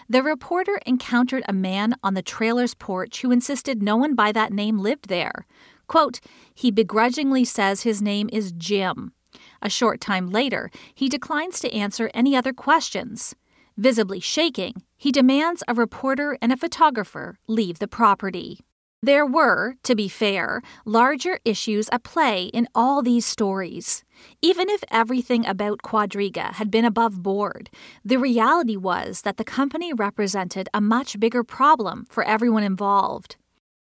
The 0.08 0.22
reporter 0.22 0.80
encountered 0.86 1.44
a 1.48 1.52
man 1.52 1.94
on 2.02 2.14
the 2.14 2.22
trailer's 2.22 2.74
porch 2.74 3.22
who 3.22 3.30
insisted 3.30 3.82
no 3.82 3.96
one 3.96 4.14
by 4.14 4.32
that 4.32 4.52
name 4.52 4.78
lived 4.78 5.08
there. 5.08 5.46
Quote, 5.86 6.20
he 6.54 6.70
begrudgingly 6.70 7.44
says 7.44 7.82
his 7.82 8.00
name 8.00 8.28
is 8.32 8.52
Jim. 8.52 9.12
A 9.60 9.70
short 9.70 10.00
time 10.00 10.30
later, 10.30 10.70
he 10.94 11.08
declines 11.08 11.60
to 11.60 11.74
answer 11.74 12.10
any 12.14 12.36
other 12.36 12.52
questions. 12.52 13.34
Visibly 13.76 14.20
shaking, 14.20 14.82
he 14.96 15.10
demands 15.10 15.64
a 15.66 15.74
reporter 15.74 16.36
and 16.42 16.52
a 16.52 16.56
photographer 16.56 17.38
leave 17.46 17.78
the 17.78 17.88
property. 17.88 18.60
There 19.04 19.26
were, 19.26 19.74
to 19.82 19.96
be 19.96 20.06
fair, 20.06 20.62
larger 20.84 21.40
issues 21.44 21.88
at 21.90 22.04
play 22.04 22.44
in 22.44 22.68
all 22.72 23.02
these 23.02 23.26
stories. 23.26 24.04
Even 24.40 24.70
if 24.70 24.84
everything 24.92 25.44
about 25.44 25.82
Quadriga 25.82 26.52
had 26.52 26.70
been 26.70 26.84
above 26.84 27.20
board, 27.20 27.68
the 28.04 28.18
reality 28.18 28.76
was 28.76 29.22
that 29.22 29.38
the 29.38 29.44
company 29.44 29.92
represented 29.92 30.68
a 30.72 30.80
much 30.80 31.18
bigger 31.18 31.42
problem 31.42 32.04
for 32.08 32.22
everyone 32.22 32.62
involved. 32.62 33.34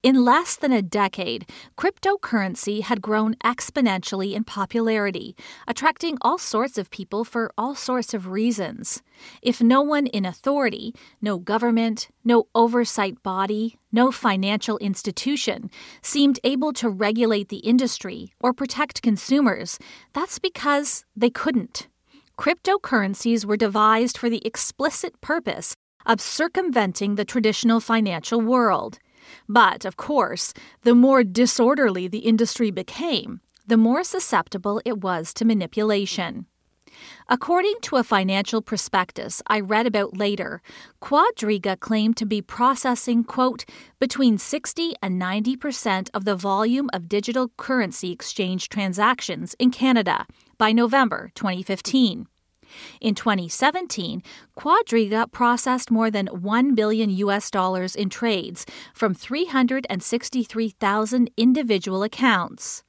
In 0.04 0.22
less 0.22 0.54
than 0.54 0.70
a 0.70 0.82
decade, 0.82 1.46
cryptocurrency 1.78 2.82
had 2.82 3.00
grown 3.00 3.36
exponentially 3.36 4.34
in 4.34 4.44
popularity, 4.44 5.34
attracting 5.66 6.18
all 6.20 6.36
sorts 6.36 6.76
of 6.76 6.90
people 6.90 7.24
for 7.24 7.50
all 7.56 7.74
sorts 7.74 8.12
of 8.12 8.26
reasons. 8.26 9.02
If 9.40 9.62
no 9.62 9.80
one 9.80 10.06
in 10.08 10.26
authority, 10.26 10.94
no 11.22 11.38
government, 11.38 12.08
no 12.22 12.48
oversight 12.54 13.22
body, 13.22 13.78
no 13.92 14.12
financial 14.12 14.76
institution 14.76 15.70
seemed 16.02 16.38
able 16.44 16.74
to 16.74 16.90
regulate 16.90 17.48
the 17.48 17.64
industry 17.64 18.34
or 18.40 18.52
protect 18.52 19.00
consumers, 19.00 19.78
that's 20.12 20.38
because 20.38 21.06
they 21.16 21.30
couldn't. 21.30 21.88
Cryptocurrencies 22.38 23.46
were 23.46 23.56
devised 23.56 24.18
for 24.18 24.28
the 24.28 24.42
explicit 24.44 25.18
purpose 25.22 25.74
of 26.04 26.20
circumventing 26.20 27.14
the 27.14 27.24
traditional 27.24 27.80
financial 27.80 28.42
world. 28.42 28.98
But, 29.48 29.84
of 29.84 29.96
course, 29.96 30.52
the 30.82 30.94
more 30.94 31.24
disorderly 31.24 32.08
the 32.08 32.18
industry 32.18 32.70
became, 32.70 33.40
the 33.66 33.76
more 33.76 34.04
susceptible 34.04 34.80
it 34.84 35.00
was 35.00 35.32
to 35.34 35.44
manipulation. 35.44 36.46
According 37.28 37.76
to 37.82 37.96
a 37.96 38.04
financial 38.04 38.62
prospectus 38.62 39.42
I 39.46 39.60
read 39.60 39.86
about 39.86 40.16
later, 40.16 40.62
Quadriga 41.02 41.78
claimed 41.78 42.16
to 42.18 42.26
be 42.26 42.42
processing, 42.42 43.24
quote, 43.24 43.64
between 43.98 44.38
60 44.38 44.94
and 45.02 45.18
90 45.18 45.56
percent 45.56 46.10
of 46.14 46.24
the 46.24 46.36
volume 46.36 46.90
of 46.92 47.08
digital 47.08 47.50
currency 47.56 48.12
exchange 48.12 48.68
transactions 48.68 49.56
in 49.58 49.70
Canada 49.70 50.26
by 50.58 50.72
November 50.72 51.30
2015. 51.34 52.26
In 53.00 53.14
2017, 53.14 54.22
Quadriga 54.56 55.30
processed 55.30 55.90
more 55.90 56.10
than 56.10 56.26
1 56.26 56.74
billion 56.74 57.10
US 57.10 57.50
dollars 57.50 57.94
in 57.94 58.10
trades 58.10 58.66
from 58.94 59.14
363,000 59.14 61.30
individual 61.36 62.02
accounts. 62.02 62.82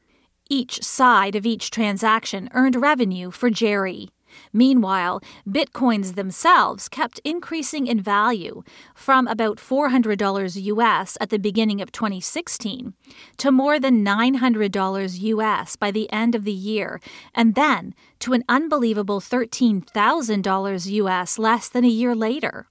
Each 0.50 0.84
side 0.84 1.36
of 1.36 1.46
each 1.46 1.72
transaction 1.72 2.50
earned 2.54 2.76
revenue 2.76 3.32
for 3.32 3.50
Jerry. 3.50 4.10
Meanwhile, 4.54 5.22
bitcoins 5.48 6.16
themselves 6.16 6.90
kept 6.90 7.20
increasing 7.24 7.88
in 7.88 8.02
value 8.02 8.64
from 8.94 9.28
about 9.28 9.58
$400 9.58 10.64
US 10.64 11.18
at 11.20 11.30
the 11.30 11.40
beginning 11.40 11.82
of 11.82 11.92
2016 11.92 12.94
to 13.38 13.52
more 13.52 13.80
than 13.80 14.04
$900 14.06 15.20
US 15.20 15.76
by 15.76 15.92
the 15.92 16.12
end 16.12 16.36
of 16.36 16.44
the 16.44 16.52
year, 16.52 17.00
and 17.34 17.56
then 17.56 17.94
to 18.20 18.34
an 18.34 18.44
unbelievable 18.48 19.20
$13,000 19.20 20.92
US 20.92 21.40
less 21.40 21.70
than 21.70 21.86
a 21.86 21.88
year 21.88 22.16
later. 22.16 22.68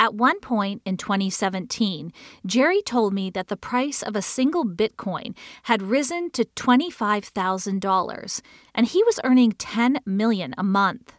At 0.00 0.14
one 0.14 0.38
point 0.38 0.80
in 0.84 0.96
2017, 0.96 2.12
Jerry 2.46 2.82
told 2.82 3.12
me 3.12 3.30
that 3.30 3.48
the 3.48 3.56
price 3.56 4.00
of 4.00 4.14
a 4.14 4.22
single 4.22 4.64
Bitcoin 4.64 5.34
had 5.64 5.82
risen 5.82 6.30
to 6.30 6.44
$25,000 6.44 8.40
and 8.76 8.86
he 8.86 9.02
was 9.02 9.18
earning 9.24 9.52
10 9.52 9.98
million 10.06 10.54
a 10.56 10.62
month. 10.62 11.14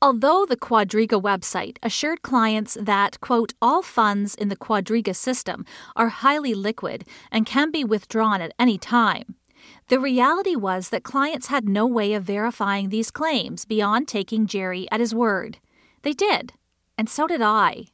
Although 0.00 0.46
the 0.46 0.56
Quadriga 0.56 1.20
website 1.20 1.76
assured 1.82 2.22
clients 2.22 2.76
that, 2.80 3.20
quote, 3.20 3.52
all 3.60 3.82
funds 3.82 4.34
in 4.34 4.48
the 4.48 4.56
Quadriga 4.56 5.14
system 5.14 5.66
are 5.94 6.08
highly 6.08 6.54
liquid 6.54 7.04
and 7.30 7.46
can 7.46 7.70
be 7.70 7.84
withdrawn 7.84 8.40
at 8.40 8.54
any 8.58 8.78
time, 8.78 9.36
the 9.88 10.00
reality 10.00 10.56
was 10.56 10.88
that 10.88 11.04
clients 11.04 11.48
had 11.48 11.68
no 11.68 11.86
way 11.86 12.14
of 12.14 12.24
verifying 12.24 12.88
these 12.88 13.10
claims 13.10 13.66
beyond 13.66 14.08
taking 14.08 14.46
Jerry 14.46 14.90
at 14.90 15.00
his 15.00 15.14
word. 15.14 15.58
They 16.00 16.14
did, 16.14 16.54
and 16.98 17.08
so 17.08 17.26
did 17.26 17.42
I. 17.42 17.91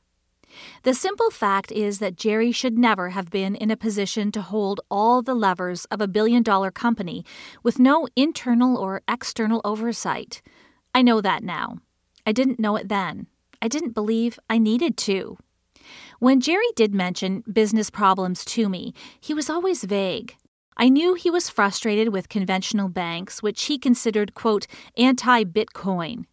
The 0.83 0.95
simple 0.95 1.31
fact 1.31 1.71
is 1.73 1.99
that 1.99 2.17
Jerry 2.17 2.53
should 2.53 2.79
never 2.79 3.11
have 3.11 3.31
been 3.31 3.55
in 3.55 3.71
a 3.71 3.77
position 3.77 4.33
to 4.33 4.43
hold 4.43 4.81
all 4.91 5.23
the 5.23 5.35
levers 5.35 5.85
of 5.87 6.01
a 6.01 6.09
billion 6.09 6.43
dollar 6.43 6.71
company 6.71 7.25
with 7.63 7.79
no 7.79 8.09
internal 8.17 8.77
or 8.77 9.03
external 9.09 9.61
oversight. 9.65 10.43
I 10.95 11.03
know 11.03 11.21
that 11.21 11.43
now. 11.43 11.79
I 12.27 12.33
didn't 12.33 12.61
know 12.61 12.77
it 12.77 12.89
then. 12.89 13.27
I 13.61 13.69
didn't 13.69 13.95
believe 13.95 14.39
I 14.49 14.59
needed 14.59 14.97
to. 14.99 15.39
When 16.19 16.41
Jerry 16.41 16.69
did 16.75 16.95
mention 16.95 17.43
business 17.51 17.91
problems 17.91 18.45
to 18.47 18.69
me, 18.69 18.93
he 19.21 19.35
was 19.35 19.49
always 19.49 19.85
vague. 19.85 20.37
I 20.77 20.89
knew 20.89 21.15
he 21.15 21.31
was 21.31 21.49
frustrated 21.49 22.11
with 22.11 22.29
conventional 22.29 22.89
banks, 22.89 23.43
which 23.43 23.65
he 23.65 23.79
considered, 23.79 24.35
quote, 24.35 24.67
anti 24.97 25.45
Bitcoin. 25.45 26.25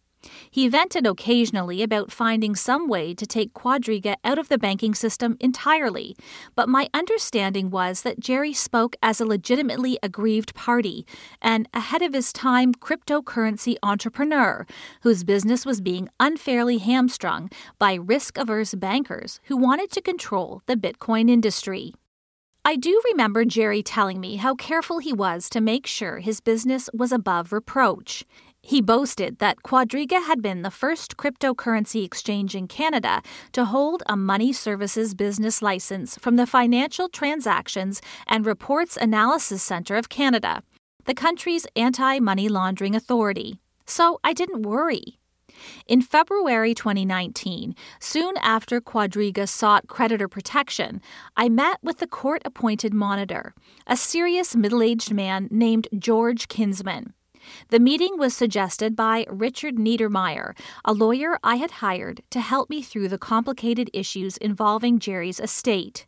He 0.50 0.68
vented 0.68 1.06
occasionally 1.06 1.82
about 1.82 2.12
finding 2.12 2.54
some 2.54 2.88
way 2.88 3.14
to 3.14 3.26
take 3.26 3.54
Quadriga 3.54 4.16
out 4.24 4.38
of 4.38 4.48
the 4.48 4.58
banking 4.58 4.94
system 4.94 5.36
entirely, 5.40 6.16
but 6.54 6.68
my 6.68 6.88
understanding 6.94 7.70
was 7.70 8.02
that 8.02 8.20
Jerry 8.20 8.52
spoke 8.52 8.96
as 9.02 9.20
a 9.20 9.26
legitimately 9.26 9.98
aggrieved 10.02 10.54
party, 10.54 11.06
an 11.42 11.66
ahead 11.74 12.02
of 12.02 12.14
his 12.14 12.32
time 12.32 12.72
cryptocurrency 12.74 13.76
entrepreneur 13.82 14.66
whose 15.02 15.24
business 15.24 15.66
was 15.66 15.80
being 15.80 16.08
unfairly 16.18 16.78
hamstrung 16.78 17.50
by 17.78 17.94
risk 17.94 18.38
averse 18.38 18.74
bankers 18.74 19.40
who 19.44 19.56
wanted 19.56 19.90
to 19.90 20.00
control 20.00 20.62
the 20.66 20.76
Bitcoin 20.76 21.30
industry. 21.30 21.92
I 22.68 22.74
do 22.74 23.00
remember 23.10 23.44
Jerry 23.44 23.80
telling 23.80 24.20
me 24.20 24.36
how 24.36 24.56
careful 24.56 24.98
he 24.98 25.12
was 25.12 25.48
to 25.50 25.60
make 25.60 25.86
sure 25.86 26.18
his 26.18 26.40
business 26.40 26.90
was 26.92 27.12
above 27.12 27.52
reproach. 27.52 28.24
He 28.66 28.80
boasted 28.80 29.38
that 29.38 29.62
Quadriga 29.62 30.26
had 30.26 30.42
been 30.42 30.62
the 30.62 30.72
first 30.72 31.16
cryptocurrency 31.16 32.04
exchange 32.04 32.56
in 32.56 32.66
Canada 32.66 33.22
to 33.52 33.66
hold 33.66 34.02
a 34.08 34.16
money 34.16 34.52
services 34.52 35.14
business 35.14 35.62
license 35.62 36.18
from 36.18 36.34
the 36.34 36.48
Financial 36.48 37.08
Transactions 37.08 38.02
and 38.26 38.44
Reports 38.44 38.98
Analysis 39.00 39.62
Centre 39.62 39.94
of 39.94 40.08
Canada, 40.08 40.64
the 41.04 41.14
country's 41.14 41.68
anti 41.76 42.18
money 42.18 42.48
laundering 42.48 42.96
authority. 42.96 43.60
So 43.84 44.18
I 44.24 44.32
didn't 44.32 44.62
worry. 44.62 45.20
In 45.86 46.02
February 46.02 46.74
2019, 46.74 47.76
soon 48.00 48.34
after 48.38 48.80
Quadriga 48.80 49.48
sought 49.48 49.86
creditor 49.86 50.26
protection, 50.26 51.00
I 51.36 51.48
met 51.48 51.78
with 51.84 51.98
the 51.98 52.08
court 52.08 52.42
appointed 52.44 52.92
monitor, 52.92 53.54
a 53.86 53.96
serious 53.96 54.56
middle 54.56 54.82
aged 54.82 55.14
man 55.14 55.46
named 55.52 55.86
George 55.96 56.48
Kinsman. 56.48 57.12
The 57.68 57.80
meeting 57.80 58.18
was 58.18 58.34
suggested 58.34 58.96
by 58.96 59.26
Richard 59.28 59.76
Niedermayer, 59.76 60.56
a 60.84 60.92
lawyer 60.92 61.38
I 61.42 61.56
had 61.56 61.70
hired 61.82 62.22
to 62.30 62.40
help 62.40 62.70
me 62.70 62.82
through 62.82 63.08
the 63.08 63.18
complicated 63.18 63.90
issues 63.92 64.36
involving 64.36 64.98
Jerry's 64.98 65.40
estate. 65.40 66.06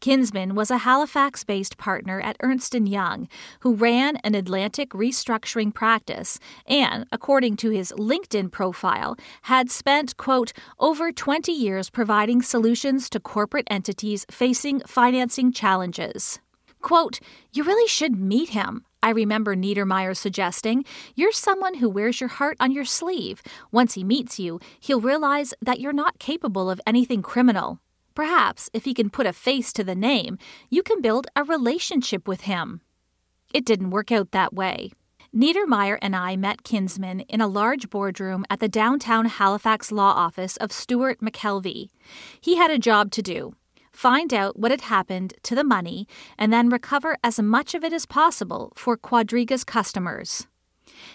Kinsman 0.00 0.54
was 0.54 0.70
a 0.70 0.78
Halifax-based 0.78 1.78
partner 1.78 2.20
at 2.20 2.36
Ernst 2.40 2.74
& 2.74 2.74
Young 2.74 3.28
who 3.60 3.74
ran 3.74 4.16
an 4.24 4.34
Atlantic 4.34 4.90
restructuring 4.90 5.72
practice 5.72 6.38
and, 6.66 7.06
according 7.12 7.56
to 7.58 7.70
his 7.70 7.92
LinkedIn 7.92 8.50
profile, 8.50 9.16
had 9.42 9.70
spent, 9.70 10.16
quote, 10.16 10.52
over 10.78 11.12
20 11.12 11.52
years 11.52 11.90
providing 11.90 12.42
solutions 12.42 13.08
to 13.10 13.20
corporate 13.20 13.68
entities 13.70 14.26
facing 14.30 14.80
financing 14.80 15.52
challenges. 15.52 16.40
Quote, 16.80 17.20
you 17.52 17.62
really 17.62 17.88
should 17.88 18.16
meet 18.16 18.50
him. 18.50 18.84
I 19.02 19.10
remember 19.10 19.56
Niedermayer 19.56 20.16
suggesting, 20.16 20.84
You're 21.14 21.32
someone 21.32 21.74
who 21.74 21.90
wears 21.90 22.20
your 22.20 22.28
heart 22.28 22.56
on 22.60 22.70
your 22.70 22.84
sleeve. 22.84 23.42
Once 23.72 23.94
he 23.94 24.04
meets 24.04 24.38
you, 24.38 24.60
he'll 24.78 25.00
realize 25.00 25.52
that 25.60 25.80
you're 25.80 25.92
not 25.92 26.20
capable 26.20 26.70
of 26.70 26.80
anything 26.86 27.20
criminal. 27.20 27.80
Perhaps, 28.14 28.70
if 28.72 28.84
he 28.84 28.94
can 28.94 29.10
put 29.10 29.26
a 29.26 29.32
face 29.32 29.72
to 29.72 29.82
the 29.82 29.94
name, 29.94 30.38
you 30.70 30.82
can 30.82 31.00
build 31.00 31.26
a 31.34 31.42
relationship 31.42 32.28
with 32.28 32.42
him. 32.42 32.80
It 33.52 33.64
didn't 33.64 33.90
work 33.90 34.12
out 34.12 34.30
that 34.30 34.54
way. 34.54 34.92
Niedermayer 35.34 35.98
and 36.02 36.14
I 36.14 36.36
met 36.36 36.62
Kinsman 36.62 37.20
in 37.20 37.40
a 37.40 37.46
large 37.46 37.88
boardroom 37.88 38.44
at 38.50 38.60
the 38.60 38.68
downtown 38.68 39.24
Halifax 39.24 39.90
law 39.90 40.12
office 40.12 40.58
of 40.58 40.70
Stewart 40.70 41.20
McKelvey. 41.20 41.88
He 42.40 42.56
had 42.56 42.70
a 42.70 42.78
job 42.78 43.10
to 43.12 43.22
do 43.22 43.54
find 43.92 44.32
out 44.32 44.58
what 44.58 44.70
had 44.70 44.82
happened 44.82 45.34
to 45.42 45.54
the 45.54 45.64
money, 45.64 46.06
and 46.38 46.52
then 46.52 46.68
recover 46.68 47.16
as 47.22 47.40
much 47.40 47.74
of 47.74 47.84
it 47.84 47.92
as 47.92 48.06
possible 48.06 48.72
for 48.74 48.96
Quadriga's 48.96 49.64
customers. 49.64 50.46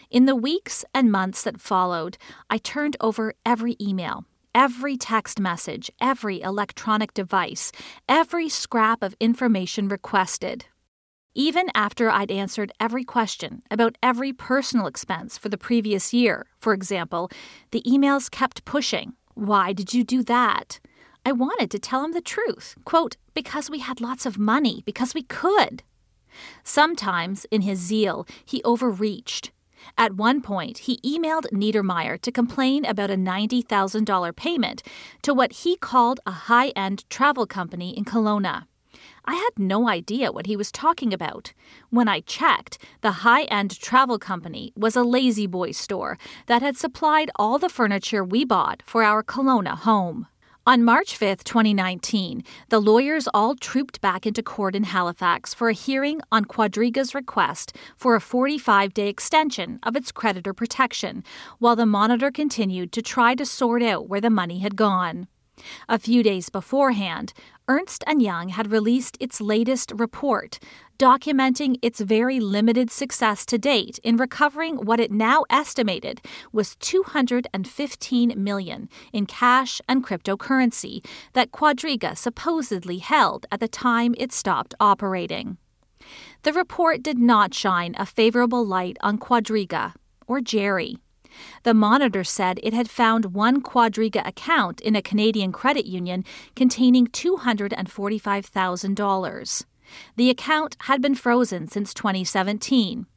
In 0.09 0.25
the 0.25 0.35
weeks 0.35 0.85
and 0.93 1.11
months 1.11 1.43
that 1.43 1.61
followed, 1.61 2.17
I 2.49 2.57
turned 2.57 2.97
over 3.01 3.33
every 3.45 3.75
email, 3.81 4.25
every 4.55 4.97
text 4.97 5.39
message, 5.39 5.91
every 6.01 6.41
electronic 6.41 7.13
device, 7.13 7.71
every 8.07 8.49
scrap 8.49 9.03
of 9.03 9.15
information 9.19 9.87
requested. 9.87 10.65
Even 11.35 11.67
after 11.75 12.09
I'd 12.09 12.31
answered 12.31 12.71
every 12.79 13.03
question 13.03 13.61
about 13.69 13.95
every 14.01 14.33
personal 14.33 14.87
expense 14.87 15.37
for 15.37 15.49
the 15.49 15.57
previous 15.57 16.11
year, 16.11 16.47
for 16.59 16.73
example, 16.73 17.29
the 17.69 17.83
emails 17.83 18.31
kept 18.31 18.65
pushing. 18.65 19.13
Why 19.35 19.71
did 19.71 19.93
you 19.93 20.03
do 20.03 20.23
that? 20.23 20.79
I 21.27 21.33
wanted 21.33 21.69
to 21.71 21.79
tell 21.79 22.05
him 22.05 22.13
the 22.13 22.21
truth. 22.21 22.77
Quote, 22.85 23.17
because 23.33 23.69
we 23.69 23.79
had 23.79 23.99
lots 23.99 24.25
of 24.25 24.39
money, 24.39 24.81
because 24.85 25.13
we 25.13 25.23
could. 25.23 25.83
Sometimes, 26.63 27.45
in 27.51 27.63
his 27.63 27.79
zeal, 27.79 28.25
he 28.45 28.63
overreached. 28.63 29.51
At 29.97 30.15
one 30.15 30.41
point, 30.41 30.77
he 30.87 30.99
emailed 30.99 31.51
Niedermayer 31.51 32.17
to 32.21 32.31
complain 32.31 32.85
about 32.85 33.11
a 33.11 33.17
$90,000 33.17 34.35
payment 34.37 34.83
to 35.21 35.33
what 35.33 35.51
he 35.51 35.75
called 35.75 36.21
a 36.25 36.31
high 36.47 36.69
end 36.77 37.03
travel 37.09 37.45
company 37.45 37.89
in 37.97 38.05
Kelowna. 38.05 38.63
I 39.25 39.35
had 39.35 39.59
no 39.59 39.89
idea 39.89 40.31
what 40.31 40.45
he 40.45 40.55
was 40.55 40.71
talking 40.71 41.13
about. 41.13 41.51
When 41.89 42.07
I 42.07 42.21
checked, 42.21 42.77
the 43.01 43.27
high 43.27 43.43
end 43.59 43.77
travel 43.81 44.17
company 44.17 44.71
was 44.77 44.95
a 44.95 45.03
La-Z-Boy 45.03 45.71
store 45.71 46.17
that 46.45 46.61
had 46.61 46.77
supplied 46.77 47.29
all 47.35 47.59
the 47.59 47.67
furniture 47.67 48.23
we 48.23 48.45
bought 48.45 48.81
for 48.85 49.03
our 49.03 49.23
Kelowna 49.23 49.75
home. 49.79 50.27
On 50.67 50.83
March 50.83 51.15
5, 51.15 51.45
2019, 51.45 52.43
the 52.67 52.81
lawyers 52.81 53.29
all 53.33 53.55
trooped 53.55 54.01
back 54.01 54.27
into 54.27 54.43
court 54.43 54.75
in 54.75 54.83
Halifax 54.83 55.53
for 55.53 55.69
a 55.69 55.73
hearing 55.73 56.19
on 56.29 56.43
Quadriga's 56.43 57.15
request 57.15 57.73
for 57.95 58.17
a 58.17 58.19
45 58.19 58.93
day 58.93 59.07
extension 59.07 59.79
of 59.83 59.95
its 59.95 60.11
creditor 60.11 60.53
protection, 60.53 61.23
while 61.59 61.77
the 61.77 61.85
monitor 61.85 62.31
continued 62.31 62.91
to 62.91 63.01
try 63.01 63.33
to 63.33 63.45
sort 63.45 63.81
out 63.81 64.09
where 64.09 64.19
the 64.19 64.29
money 64.29 64.59
had 64.59 64.75
gone. 64.75 65.29
A 65.89 65.99
few 65.99 66.23
days 66.23 66.49
beforehand, 66.49 67.33
Ernst 67.67 68.03
& 68.11 68.17
Young 68.17 68.49
had 68.49 68.71
released 68.71 69.17
its 69.19 69.41
latest 69.41 69.91
report, 69.95 70.59
documenting 70.97 71.77
its 71.81 71.99
very 71.99 72.39
limited 72.39 72.89
success 72.89 73.45
to 73.47 73.57
date 73.57 73.99
in 74.03 74.17
recovering 74.17 74.77
what 74.77 74.99
it 74.99 75.11
now 75.11 75.43
estimated 75.49 76.21
was 76.51 76.75
215 76.77 78.33
million 78.37 78.89
in 79.11 79.25
cash 79.25 79.81
and 79.87 80.03
cryptocurrency 80.05 81.05
that 81.33 81.51
Quadriga 81.51 82.15
supposedly 82.15 82.99
held 82.99 83.45
at 83.51 83.59
the 83.59 83.67
time 83.67 84.15
it 84.17 84.31
stopped 84.31 84.73
operating. 84.79 85.57
The 86.43 86.53
report 86.53 87.03
did 87.03 87.17
not 87.17 87.53
shine 87.53 87.95
a 87.97 88.05
favorable 88.05 88.65
light 88.65 88.97
on 89.01 89.17
Quadriga 89.17 89.93
or 90.27 90.41
Jerry. 90.41 90.97
The 91.63 91.73
monitor 91.73 92.23
said 92.23 92.59
it 92.63 92.73
had 92.73 92.89
found 92.89 93.33
one 93.33 93.61
Quadriga 93.61 94.25
account 94.27 94.79
in 94.81 94.95
a 94.95 95.01
Canadian 95.01 95.51
credit 95.51 95.85
union 95.85 96.23
containing 96.55 97.07
$245,000. 97.07 99.65
The 100.15 100.29
account 100.29 100.77
had 100.81 101.01
been 101.01 101.15
frozen 101.15 101.67
since 101.67 101.93
2017. 101.93 103.07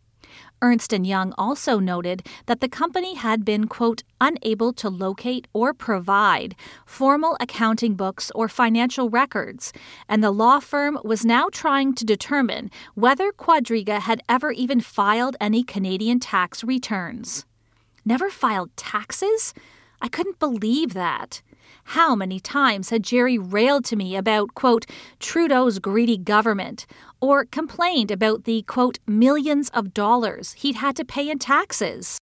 Ernst 0.62 0.92
& 0.92 0.92
Young 0.92 1.32
also 1.38 1.78
noted 1.78 2.26
that 2.46 2.60
the 2.60 2.68
company 2.68 3.14
had 3.14 3.44
been, 3.44 3.66
quote, 3.66 4.02
unable 4.20 4.72
to 4.74 4.90
locate 4.90 5.48
or 5.54 5.72
provide 5.72 6.54
formal 6.84 7.36
accounting 7.40 7.94
books 7.94 8.30
or 8.34 8.48
financial 8.48 9.08
records, 9.08 9.72
and 10.08 10.22
the 10.22 10.30
law 10.30 10.60
firm 10.60 10.98
was 11.02 11.24
now 11.24 11.48
trying 11.50 11.94
to 11.94 12.04
determine 12.04 12.70
whether 12.94 13.32
Quadriga 13.32 14.00
had 14.00 14.22
ever 14.28 14.52
even 14.52 14.80
filed 14.80 15.36
any 15.40 15.64
Canadian 15.64 16.20
tax 16.20 16.62
returns. 16.62 17.46
Never 18.04 18.30
filed 18.30 18.76
taxes? 18.76 19.52
I 20.00 20.08
couldn't 20.08 20.38
believe 20.38 20.94
that. 20.94 21.42
How 21.84 22.14
many 22.14 22.40
times 22.40 22.90
had 22.90 23.02
Jerry 23.02 23.38
railed 23.38 23.84
to 23.86 23.96
me 23.96 24.16
about, 24.16 24.54
quote, 24.54 24.86
Trudeau's 25.18 25.78
greedy 25.78 26.16
government, 26.16 26.86
or 27.20 27.44
complained 27.44 28.10
about 28.10 28.44
the, 28.44 28.62
quote, 28.62 28.98
millions 29.06 29.68
of 29.70 29.92
dollars 29.92 30.52
he'd 30.54 30.76
had 30.76 30.96
to 30.96 31.04
pay 31.04 31.28
in 31.28 31.38
taxes? 31.38 32.18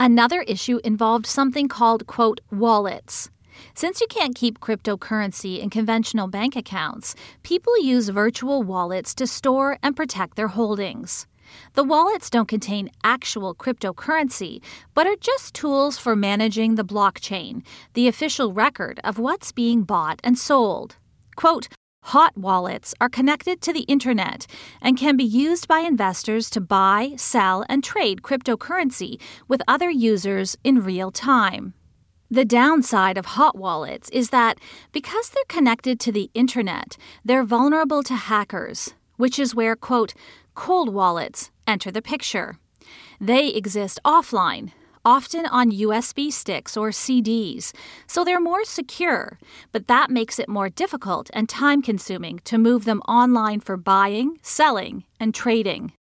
Another 0.00 0.42
issue 0.42 0.80
involved 0.82 1.26
something 1.26 1.68
called, 1.68 2.06
quote, 2.06 2.40
wallets. 2.50 3.30
Since 3.74 4.00
you 4.00 4.06
can't 4.08 4.34
keep 4.34 4.60
cryptocurrency 4.60 5.60
in 5.60 5.70
conventional 5.70 6.26
bank 6.26 6.56
accounts, 6.56 7.14
people 7.42 7.78
use 7.78 8.08
virtual 8.08 8.62
wallets 8.62 9.14
to 9.16 9.26
store 9.26 9.78
and 9.82 9.94
protect 9.94 10.36
their 10.36 10.48
holdings. 10.48 11.26
The 11.74 11.84
wallets 11.84 12.30
don't 12.30 12.48
contain 12.48 12.90
actual 13.04 13.54
cryptocurrency, 13.54 14.62
but 14.94 15.06
are 15.06 15.16
just 15.16 15.54
tools 15.54 15.98
for 15.98 16.14
managing 16.14 16.74
the 16.74 16.84
blockchain, 16.84 17.64
the 17.94 18.08
official 18.08 18.52
record 18.52 19.00
of 19.04 19.18
what's 19.18 19.52
being 19.52 19.82
bought 19.82 20.20
and 20.24 20.38
sold. 20.38 20.96
Quote, 21.36 21.68
Hot 22.06 22.36
wallets 22.36 22.94
are 23.00 23.08
connected 23.08 23.60
to 23.60 23.72
the 23.72 23.82
internet 23.82 24.46
and 24.80 24.98
can 24.98 25.16
be 25.16 25.24
used 25.24 25.68
by 25.68 25.80
investors 25.80 26.50
to 26.50 26.60
buy, 26.60 27.12
sell, 27.16 27.64
and 27.68 27.84
trade 27.84 28.22
cryptocurrency 28.22 29.20
with 29.46 29.62
other 29.68 29.88
users 29.88 30.56
in 30.64 30.82
real 30.82 31.12
time. 31.12 31.74
The 32.28 32.44
downside 32.44 33.18
of 33.18 33.26
hot 33.26 33.56
wallets 33.56 34.08
is 34.10 34.30
that 34.30 34.58
because 34.90 35.28
they're 35.28 35.44
connected 35.48 36.00
to 36.00 36.10
the 36.10 36.30
internet, 36.34 36.96
they're 37.24 37.44
vulnerable 37.44 38.02
to 38.04 38.16
hackers, 38.16 38.94
which 39.16 39.38
is 39.38 39.54
where, 39.54 39.76
quote, 39.76 40.14
cold 40.54 40.92
wallets 40.92 41.50
enter 41.66 41.90
the 41.90 42.02
picture. 42.02 42.58
They 43.20 43.48
exist 43.48 44.00
offline, 44.04 44.72
often 45.04 45.46
on 45.46 45.70
USB 45.70 46.32
sticks 46.32 46.76
or 46.76 46.90
CDs, 46.90 47.72
so 48.06 48.24
they're 48.24 48.40
more 48.40 48.64
secure, 48.64 49.38
but 49.72 49.86
that 49.88 50.10
makes 50.10 50.38
it 50.38 50.48
more 50.48 50.68
difficult 50.68 51.30
and 51.32 51.48
time 51.48 51.82
consuming 51.82 52.40
to 52.44 52.58
move 52.58 52.84
them 52.84 53.00
online 53.08 53.60
for 53.60 53.76
buying, 53.76 54.38
selling, 54.42 55.04
and 55.18 55.34
trading. 55.34 55.92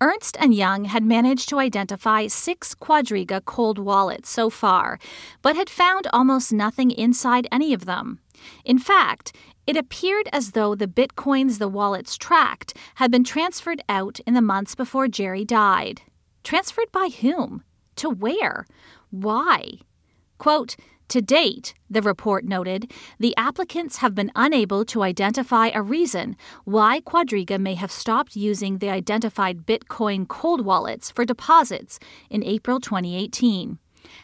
Ernst 0.00 0.36
& 0.40 0.40
Young 0.40 0.84
had 0.84 1.02
managed 1.02 1.48
to 1.48 1.58
identify 1.58 2.28
six 2.28 2.72
Quadriga 2.72 3.44
cold 3.44 3.80
wallets 3.80 4.30
so 4.30 4.48
far, 4.48 5.00
but 5.42 5.56
had 5.56 5.68
found 5.68 6.06
almost 6.12 6.52
nothing 6.52 6.92
inside 6.92 7.48
any 7.50 7.74
of 7.74 7.84
them. 7.84 8.20
In 8.64 8.78
fact, 8.78 9.34
it 9.68 9.76
appeared 9.76 10.30
as 10.32 10.52
though 10.52 10.74
the 10.74 10.86
bitcoins 10.86 11.58
the 11.58 11.68
wallets 11.68 12.16
tracked 12.16 12.74
had 12.94 13.10
been 13.10 13.22
transferred 13.22 13.82
out 13.86 14.18
in 14.20 14.32
the 14.32 14.40
months 14.40 14.74
before 14.74 15.08
Jerry 15.08 15.44
died. 15.44 16.00
Transferred 16.42 16.90
by 16.90 17.10
whom? 17.20 17.62
To 17.96 18.08
where? 18.08 18.64
Why? 19.10 19.72
Quote, 20.38 20.74
to 21.08 21.20
date, 21.20 21.74
the 21.90 22.00
report 22.00 22.46
noted, 22.46 22.90
the 23.18 23.36
applicants 23.36 23.98
have 23.98 24.14
been 24.14 24.32
unable 24.34 24.86
to 24.86 25.02
identify 25.02 25.68
a 25.68 25.82
reason 25.82 26.34
why 26.64 27.00
Quadriga 27.00 27.58
may 27.58 27.74
have 27.74 27.92
stopped 27.92 28.36
using 28.36 28.78
the 28.78 28.88
identified 28.88 29.66
Bitcoin 29.66 30.26
cold 30.26 30.64
wallets 30.64 31.10
for 31.10 31.26
deposits 31.26 31.98
in 32.30 32.42
April 32.42 32.80
2018. 32.80 33.78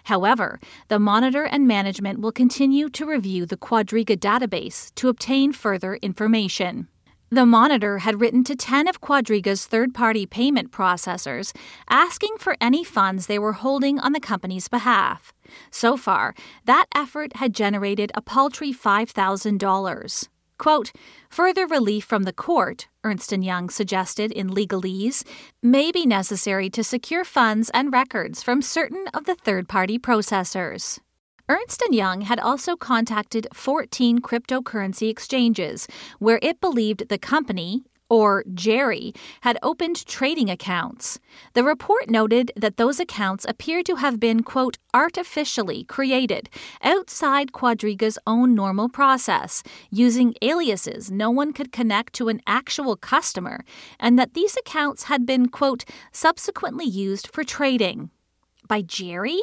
However, 0.05 0.61
the 0.89 0.99
monitor 0.99 1.45
and 1.45 1.67
management 1.67 2.21
will 2.21 2.33
continue 2.33 2.89
to 2.91 3.07
review 3.07 3.47
the 3.47 3.57
Quadriga 3.57 4.17
database 4.17 4.95
to 4.95 5.09
obtain 5.09 5.53
further 5.53 5.97
information. 5.97 6.89
The 7.31 7.47
monitor 7.47 7.99
had 7.99 8.21
written 8.21 8.45
to 8.45 8.55
10 8.55 8.87
of 8.87 9.01
Quadriga's 9.01 9.67
third 9.67 9.93
party 9.93 10.25
payment 10.25 10.71
processors 10.71 11.53
asking 11.89 12.37
for 12.39 12.57
any 12.61 12.85
funds 12.85 13.27
they 13.27 13.41
were 13.41 13.55
holding 13.55 13.99
on 13.99 14.13
the 14.13 14.21
company's 14.21 14.69
behalf. 14.69 15.33
So 15.71 15.97
far, 15.97 16.35
that 16.67 16.87
effort 16.95 17.37
had 17.37 17.53
generated 17.53 18.13
a 18.15 18.23
paltry 18.23 18.73
$5,000. 18.73 20.29
Quote, 20.59 20.93
further 21.29 21.67
relief 21.67 22.05
from 22.05 22.23
the 22.23 22.33
court, 22.33 22.89
Ernst 23.03 23.33
& 23.33 23.33
Young 23.33 23.69
suggested 23.69 24.31
in 24.33 24.49
legalese, 24.51 25.25
may 25.63 25.91
be 25.91 26.07
necessary 26.07 26.71
to 26.71 26.85
secure 26.85 27.25
funds 27.25 27.71
and 27.75 27.93
records 27.93 28.43
from 28.43 28.63
certain 28.63 29.07
of 29.13 29.25
the 29.25 29.35
third-party 29.35 29.99
processors. 29.99 31.01
Ernst 31.49 31.83
& 31.87 31.91
Young 31.91 32.23
had 32.23 32.41
also 32.41 32.77
contacted 32.77 33.47
14 33.53 34.21
cryptocurrency 34.21 35.11
exchanges 35.11 35.87
where 36.19 36.39
it 36.41 36.61
believed 36.61 37.09
the 37.09 37.19
company, 37.19 37.85
or 38.09 38.45
Jerry, 38.55 39.13
had 39.41 39.59
opened 39.63 40.07
trading 40.07 40.51
accounts. 40.51 41.19
The 41.55 41.65
report 41.65 42.11
noted 42.11 42.53
that 42.57 42.77
those 42.77 43.01
accounts 43.01 43.45
appear 43.49 43.83
to 43.83 43.97
have 43.97 44.21
been, 44.21 44.43
quote, 44.43 44.79
artificially 44.93 45.85
created 45.85 46.49
outside 46.83 47.53
Quadriga's 47.53 48.19
own 48.27 48.55
normal 48.55 48.89
process, 48.89 49.63
using 49.91 50.35
aliases 50.43 51.11
no 51.11 51.31
one 51.31 51.53
could 51.53 51.73
connect 51.73 52.13
to 52.15 52.29
an 52.29 52.41
actual 52.47 52.97
customer, 52.97 53.65
and 53.99 54.19
that 54.19 54.35
these 54.35 54.57
accounts 54.57 55.05
had 55.05 55.27
been, 55.27 55.49
quote, 55.49 55.85
subsequently 56.13 56.87
used 56.87 57.29
for 57.33 57.45
trading. 57.45 58.11
By 58.69 58.83
Jerry? 58.83 59.41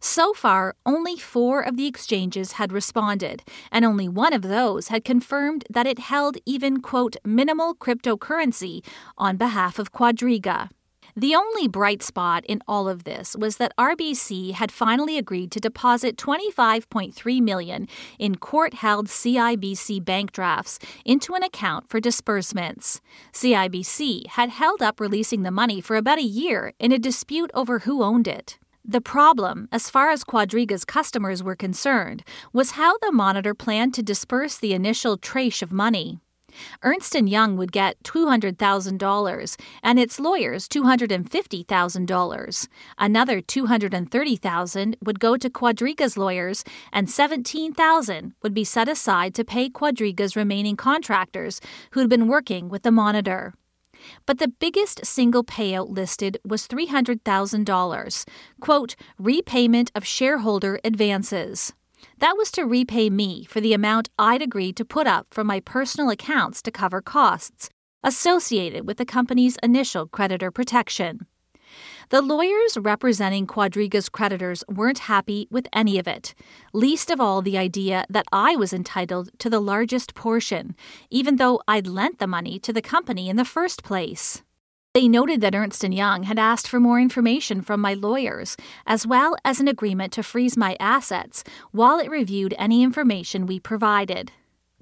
So 0.00 0.32
far, 0.32 0.74
only 0.84 1.16
four 1.16 1.60
of 1.60 1.76
the 1.76 1.86
exchanges 1.86 2.52
had 2.52 2.72
responded, 2.72 3.42
and 3.70 3.84
only 3.84 4.08
one 4.08 4.32
of 4.32 4.42
those 4.42 4.88
had 4.88 5.04
confirmed 5.04 5.64
that 5.70 5.86
it 5.86 5.98
held 5.98 6.38
even, 6.46 6.80
quote, 6.80 7.16
minimal 7.24 7.74
cryptocurrency 7.74 8.84
on 9.16 9.36
behalf 9.36 9.78
of 9.78 9.92
Quadriga. 9.92 10.68
The 11.16 11.34
only 11.34 11.66
bright 11.66 12.02
spot 12.02 12.44
in 12.46 12.62
all 12.68 12.88
of 12.88 13.04
this 13.04 13.34
was 13.36 13.56
that 13.56 13.76
RBC 13.76 14.52
had 14.52 14.70
finally 14.70 15.18
agreed 15.18 15.50
to 15.52 15.60
deposit 15.60 16.16
25.3 16.16 17.42
million 17.42 17.88
in 18.18 18.36
court-held 18.36 19.08
CIBC 19.08 20.04
bank 20.04 20.32
drafts 20.32 20.78
into 21.04 21.34
an 21.34 21.42
account 21.42 21.88
for 21.88 22.00
disbursements. 22.00 23.00
CIBC 23.32 24.28
had 24.28 24.50
held 24.50 24.82
up 24.82 25.00
releasing 25.00 25.42
the 25.42 25.50
money 25.50 25.80
for 25.80 25.96
about 25.96 26.18
a 26.18 26.22
year 26.22 26.72
in 26.78 26.92
a 26.92 26.98
dispute 26.98 27.50
over 27.54 27.80
who 27.80 28.02
owned 28.02 28.28
it. 28.28 28.58
The 28.90 29.00
problem, 29.00 29.68
as 29.70 29.88
far 29.88 30.10
as 30.10 30.24
Quadriga's 30.24 30.84
customers 30.84 31.44
were 31.44 31.54
concerned, 31.54 32.24
was 32.52 32.72
how 32.72 32.98
the 32.98 33.12
monitor 33.12 33.54
planned 33.54 33.94
to 33.94 34.02
disperse 34.02 34.58
the 34.58 34.74
initial 34.74 35.16
trache 35.16 35.62
of 35.62 35.70
money. 35.70 36.18
Ernst 36.82 37.14
& 37.14 37.14
Young 37.14 37.56
would 37.56 37.70
get 37.70 38.02
$200,000 38.02 39.60
and 39.84 40.00
its 40.00 40.18
lawyers 40.18 40.66
$250,000. 40.66 42.68
Another 42.98 43.40
230,000 43.40 44.96
would 45.04 45.20
go 45.20 45.36
to 45.36 45.48
Quadriga's 45.48 46.16
lawyers 46.16 46.64
and 46.92 47.08
17,000 47.08 48.34
would 48.42 48.54
be 48.54 48.64
set 48.64 48.88
aside 48.88 49.36
to 49.36 49.44
pay 49.44 49.70
Quadriga's 49.70 50.34
remaining 50.34 50.74
contractors 50.74 51.60
who'd 51.92 52.10
been 52.10 52.26
working 52.26 52.68
with 52.68 52.82
the 52.82 52.90
monitor. 52.90 53.54
But 54.26 54.38
the 54.38 54.48
biggest 54.48 55.04
single 55.04 55.44
payout 55.44 55.88
listed 55.88 56.38
was 56.44 56.68
$300,000, 56.68 58.28
quote, 58.60 58.96
repayment 59.18 59.90
of 59.94 60.06
shareholder 60.06 60.80
advances. 60.84 61.72
That 62.18 62.36
was 62.36 62.50
to 62.52 62.64
repay 62.64 63.10
me 63.10 63.44
for 63.44 63.60
the 63.60 63.74
amount 63.74 64.08
I'd 64.18 64.42
agreed 64.42 64.76
to 64.76 64.84
put 64.84 65.06
up 65.06 65.26
from 65.30 65.46
my 65.46 65.60
personal 65.60 66.10
accounts 66.10 66.62
to 66.62 66.70
cover 66.70 67.00
costs 67.00 67.68
associated 68.02 68.86
with 68.86 68.96
the 68.96 69.04
company's 69.04 69.58
initial 69.62 70.06
creditor 70.06 70.50
protection. 70.50 71.26
The 72.10 72.20
lawyers 72.20 72.76
representing 72.76 73.46
Quadriga's 73.46 74.08
creditors 74.08 74.64
weren't 74.68 75.06
happy 75.06 75.46
with 75.48 75.68
any 75.72 75.96
of 75.96 76.08
it, 76.08 76.34
least 76.72 77.08
of 77.08 77.20
all 77.20 77.40
the 77.40 77.56
idea 77.56 78.04
that 78.10 78.26
I 78.32 78.56
was 78.56 78.72
entitled 78.72 79.30
to 79.38 79.48
the 79.48 79.60
largest 79.60 80.16
portion, 80.16 80.74
even 81.08 81.36
though 81.36 81.62
I'd 81.68 81.86
lent 81.86 82.18
the 82.18 82.26
money 82.26 82.58
to 82.58 82.72
the 82.72 82.82
company 82.82 83.28
in 83.28 83.36
the 83.36 83.44
first 83.44 83.84
place. 83.84 84.42
They 84.92 85.06
noted 85.06 85.40
that 85.42 85.54
Ernst 85.54 85.84
& 85.84 85.84
Young 85.84 86.24
had 86.24 86.36
asked 86.36 86.66
for 86.66 86.80
more 86.80 86.98
information 86.98 87.62
from 87.62 87.80
my 87.80 87.94
lawyers, 87.94 88.56
as 88.88 89.06
well 89.06 89.36
as 89.44 89.60
an 89.60 89.68
agreement 89.68 90.12
to 90.14 90.24
freeze 90.24 90.56
my 90.56 90.76
assets 90.80 91.44
while 91.70 92.00
it 92.00 92.10
reviewed 92.10 92.56
any 92.58 92.82
information 92.82 93.46
we 93.46 93.60
provided. 93.60 94.32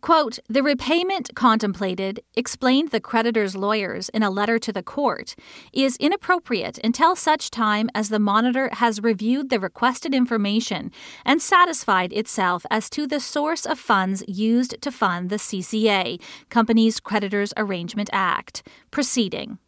Quote, 0.01 0.39
the 0.49 0.63
repayment 0.63 1.35
contemplated, 1.35 2.21
explained 2.37 2.91
the 2.91 3.01
creditor's 3.01 3.57
lawyers 3.57 4.09
in 4.11 4.23
a 4.23 4.31
letter 4.31 4.57
to 4.61 4.73
the 4.73 4.83
court, 4.83 5.35
is 5.73 5.97
inappropriate 5.97 6.79
until 6.85 7.17
such 7.17 7.51
time 7.51 7.91
as 7.97 8.09
the 8.09 8.21
monitor 8.21 8.71
has 8.75 9.03
reviewed 9.03 9.51
the 9.51 9.59
requested 9.59 10.15
information 10.15 10.93
and 11.25 11.43
satisfied 11.43 12.13
itself 12.13 12.65
as 12.71 12.89
to 12.91 13.09
the 13.09 13.19
source 13.19 13.67
of 13.67 13.77
funds 13.79 14.23
used 14.29 14.81
to 14.81 14.93
fund 14.93 15.31
the 15.31 15.37
CCA, 15.37 16.21
Companies 16.49 17.01
Creditors 17.01 17.53
Arrangement 17.57 18.09
Act, 18.13 18.63
proceeding. 18.93 19.59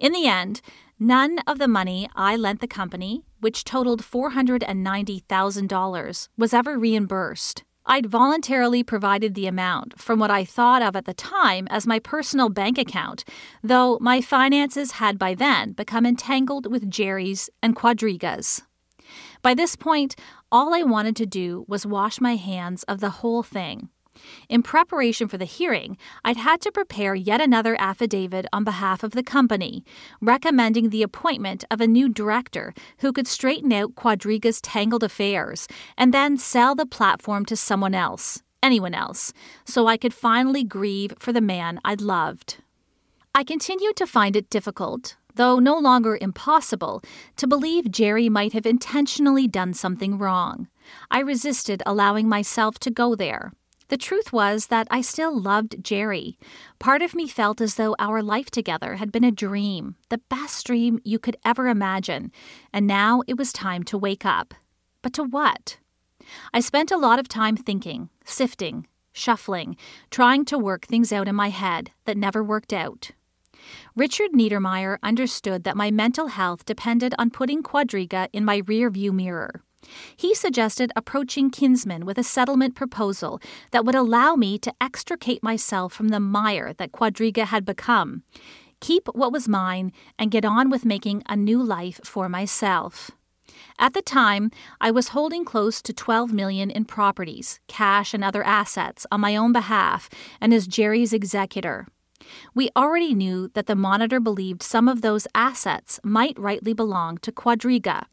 In 0.00 0.10
the 0.12 0.26
end, 0.26 0.60
none 0.98 1.38
of 1.46 1.58
the 1.58 1.68
money 1.68 2.08
I 2.16 2.34
lent 2.36 2.60
the 2.60 2.66
company, 2.66 3.22
which 3.40 3.62
totaled 3.62 4.02
$490,000, 4.02 6.28
was 6.36 6.52
ever 6.52 6.76
reimbursed. 6.78 7.62
I'd 7.84 8.06
voluntarily 8.06 8.82
provided 8.82 9.34
the 9.34 9.46
amount 9.46 10.00
from 10.00 10.18
what 10.18 10.30
I 10.30 10.44
thought 10.44 10.82
of 10.82 10.94
at 10.94 11.04
the 11.04 11.14
time 11.14 11.66
as 11.68 11.86
my 11.86 11.98
personal 11.98 12.48
bank 12.48 12.78
account, 12.78 13.24
though 13.62 13.98
my 14.00 14.20
finances 14.20 14.92
had 14.92 15.18
by 15.18 15.34
then 15.34 15.72
become 15.72 16.06
entangled 16.06 16.70
with 16.70 16.90
Jerry's 16.90 17.50
and 17.62 17.74
Quadriga's. 17.74 18.62
By 19.42 19.54
this 19.54 19.74
point, 19.74 20.14
all 20.50 20.74
I 20.74 20.82
wanted 20.82 21.16
to 21.16 21.26
do 21.26 21.64
was 21.66 21.84
wash 21.84 22.20
my 22.20 22.36
hands 22.36 22.84
of 22.84 23.00
the 23.00 23.10
whole 23.10 23.42
thing. 23.42 23.88
In 24.48 24.62
preparation 24.62 25.28
for 25.28 25.38
the 25.38 25.44
hearing, 25.44 25.96
I'd 26.24 26.36
had 26.36 26.60
to 26.62 26.72
prepare 26.72 27.14
yet 27.14 27.40
another 27.40 27.76
affidavit 27.78 28.46
on 28.52 28.64
behalf 28.64 29.02
of 29.02 29.12
the 29.12 29.22
company, 29.22 29.84
recommending 30.20 30.90
the 30.90 31.02
appointment 31.02 31.64
of 31.70 31.80
a 31.80 31.86
new 31.86 32.08
director 32.08 32.74
who 32.98 33.12
could 33.12 33.26
straighten 33.26 33.72
out 33.72 33.94
Quadriga's 33.94 34.60
tangled 34.60 35.02
affairs 35.02 35.68
and 35.96 36.12
then 36.12 36.36
sell 36.36 36.74
the 36.74 36.86
platform 36.86 37.44
to 37.46 37.56
someone 37.56 37.94
else, 37.94 38.42
anyone 38.62 38.94
else, 38.94 39.32
so 39.64 39.86
I 39.86 39.96
could 39.96 40.14
finally 40.14 40.64
grieve 40.64 41.14
for 41.18 41.32
the 41.32 41.40
man 41.40 41.80
I'd 41.84 42.00
loved. 42.00 42.58
I 43.34 43.44
continued 43.44 43.96
to 43.96 44.06
find 44.06 44.36
it 44.36 44.50
difficult, 44.50 45.16
though 45.36 45.58
no 45.58 45.78
longer 45.78 46.18
impossible, 46.20 47.02
to 47.36 47.46
believe 47.46 47.90
Jerry 47.90 48.28
might 48.28 48.52
have 48.52 48.66
intentionally 48.66 49.48
done 49.48 49.72
something 49.72 50.18
wrong. 50.18 50.68
I 51.10 51.20
resisted 51.20 51.82
allowing 51.86 52.28
myself 52.28 52.78
to 52.80 52.90
go 52.90 53.14
there. 53.14 53.52
The 53.92 53.98
truth 53.98 54.32
was 54.32 54.68
that 54.68 54.88
I 54.90 55.02
still 55.02 55.38
loved 55.38 55.84
Jerry. 55.84 56.38
Part 56.78 57.02
of 57.02 57.14
me 57.14 57.28
felt 57.28 57.60
as 57.60 57.74
though 57.74 57.94
our 57.98 58.22
life 58.22 58.50
together 58.50 58.94
had 58.94 59.12
been 59.12 59.22
a 59.22 59.30
dream, 59.30 59.96
the 60.08 60.16
best 60.30 60.64
dream 60.64 60.98
you 61.04 61.18
could 61.18 61.36
ever 61.44 61.68
imagine, 61.68 62.32
and 62.72 62.86
now 62.86 63.20
it 63.26 63.36
was 63.36 63.52
time 63.52 63.82
to 63.82 63.98
wake 63.98 64.24
up. 64.24 64.54
But 65.02 65.12
to 65.12 65.24
what? 65.24 65.76
I 66.54 66.60
spent 66.60 66.90
a 66.90 66.96
lot 66.96 67.18
of 67.18 67.28
time 67.28 67.54
thinking, 67.54 68.08
sifting, 68.24 68.86
shuffling, 69.12 69.76
trying 70.10 70.46
to 70.46 70.58
work 70.58 70.86
things 70.86 71.12
out 71.12 71.28
in 71.28 71.34
my 71.34 71.50
head 71.50 71.90
that 72.06 72.16
never 72.16 72.42
worked 72.42 72.72
out. 72.72 73.10
Richard 73.94 74.30
Niedermayer 74.32 74.96
understood 75.02 75.64
that 75.64 75.76
my 75.76 75.90
mental 75.90 76.28
health 76.28 76.64
depended 76.64 77.14
on 77.18 77.28
putting 77.28 77.62
Quadriga 77.62 78.28
in 78.32 78.42
my 78.42 78.62
rearview 78.62 79.12
mirror. 79.12 79.62
He 80.16 80.34
suggested 80.34 80.92
approaching 80.94 81.50
Kinsman 81.50 82.04
with 82.04 82.18
a 82.18 82.22
settlement 82.22 82.74
proposal 82.74 83.40
that 83.70 83.84
would 83.84 83.94
allow 83.94 84.34
me 84.34 84.58
to 84.58 84.72
extricate 84.80 85.42
myself 85.42 85.92
from 85.92 86.08
the 86.08 86.20
mire 86.20 86.72
that 86.74 86.92
Quadriga 86.92 87.46
had 87.46 87.64
become, 87.64 88.22
keep 88.80 89.08
what 89.12 89.32
was 89.32 89.48
mine, 89.48 89.92
and 90.18 90.30
get 90.30 90.44
on 90.44 90.70
with 90.70 90.84
making 90.84 91.22
a 91.28 91.36
new 91.36 91.62
life 91.62 92.00
for 92.04 92.28
myself. 92.28 93.10
At 93.78 93.94
the 93.94 94.02
time, 94.02 94.50
I 94.80 94.90
was 94.90 95.08
holding 95.08 95.44
close 95.44 95.82
to 95.82 95.92
12 95.92 96.32
million 96.32 96.70
in 96.70 96.84
properties, 96.84 97.60
cash 97.68 98.14
and 98.14 98.22
other 98.22 98.44
assets 98.44 99.06
on 99.10 99.20
my 99.20 99.36
own 99.36 99.52
behalf 99.52 100.08
and 100.40 100.54
as 100.54 100.66
Jerry's 100.66 101.12
executor. 101.12 101.86
We 102.54 102.70
already 102.76 103.14
knew 103.14 103.48
that 103.54 103.66
the 103.66 103.74
monitor 103.74 104.20
believed 104.20 104.62
some 104.62 104.88
of 104.88 105.00
those 105.00 105.26
assets 105.34 105.98
might 106.04 106.38
rightly 106.38 106.72
belong 106.72 107.18
to 107.18 107.32
Quadriga, 107.32 108.06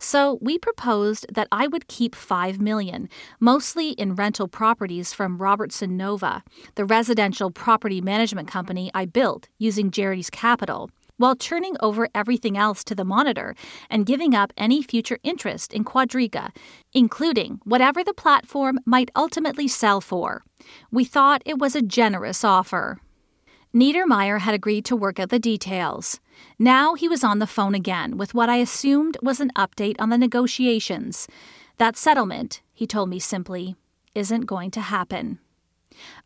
so 0.00 0.38
we 0.40 0.58
proposed 0.58 1.26
that 1.32 1.46
I 1.52 1.66
would 1.66 1.86
keep 1.86 2.14
5 2.14 2.58
million, 2.60 3.08
mostly 3.38 3.90
in 3.90 4.14
rental 4.14 4.48
properties 4.48 5.12
from 5.12 5.38
Robertson 5.38 5.96
Nova, 5.96 6.42
the 6.74 6.86
residential 6.86 7.50
property 7.50 8.00
management 8.00 8.48
company 8.48 8.90
I 8.94 9.04
built 9.04 9.48
using 9.58 9.90
Jerry's 9.90 10.30
capital, 10.30 10.90
while 11.18 11.36
turning 11.36 11.76
over 11.80 12.08
everything 12.14 12.56
else 12.56 12.82
to 12.82 12.94
the 12.94 13.04
monitor 13.04 13.54
and 13.90 14.06
giving 14.06 14.34
up 14.34 14.54
any 14.56 14.82
future 14.82 15.18
interest 15.22 15.74
in 15.74 15.84
Quadriga, 15.84 16.48
including 16.94 17.60
whatever 17.64 18.02
the 18.02 18.14
platform 18.14 18.78
might 18.86 19.10
ultimately 19.14 19.68
sell 19.68 20.00
for. 20.00 20.42
We 20.90 21.04
thought 21.04 21.42
it 21.44 21.58
was 21.58 21.76
a 21.76 21.82
generous 21.82 22.42
offer. 22.42 23.00
Niedermayer 23.74 24.40
had 24.40 24.54
agreed 24.54 24.86
to 24.86 24.96
work 24.96 25.20
out 25.20 25.28
the 25.28 25.38
details. 25.38 26.20
Now 26.58 26.94
he 26.94 27.08
was 27.08 27.24
on 27.24 27.38
the 27.38 27.46
phone 27.46 27.74
again 27.74 28.16
with 28.16 28.34
what 28.34 28.48
I 28.48 28.56
assumed 28.56 29.16
was 29.22 29.40
an 29.40 29.50
update 29.56 29.96
on 29.98 30.10
the 30.10 30.18
negotiations. 30.18 31.26
That 31.78 31.96
settlement, 31.96 32.60
he 32.72 32.86
told 32.86 33.08
me 33.08 33.18
simply, 33.18 33.76
isn't 34.14 34.46
going 34.46 34.70
to 34.72 34.80
happen. 34.80 35.38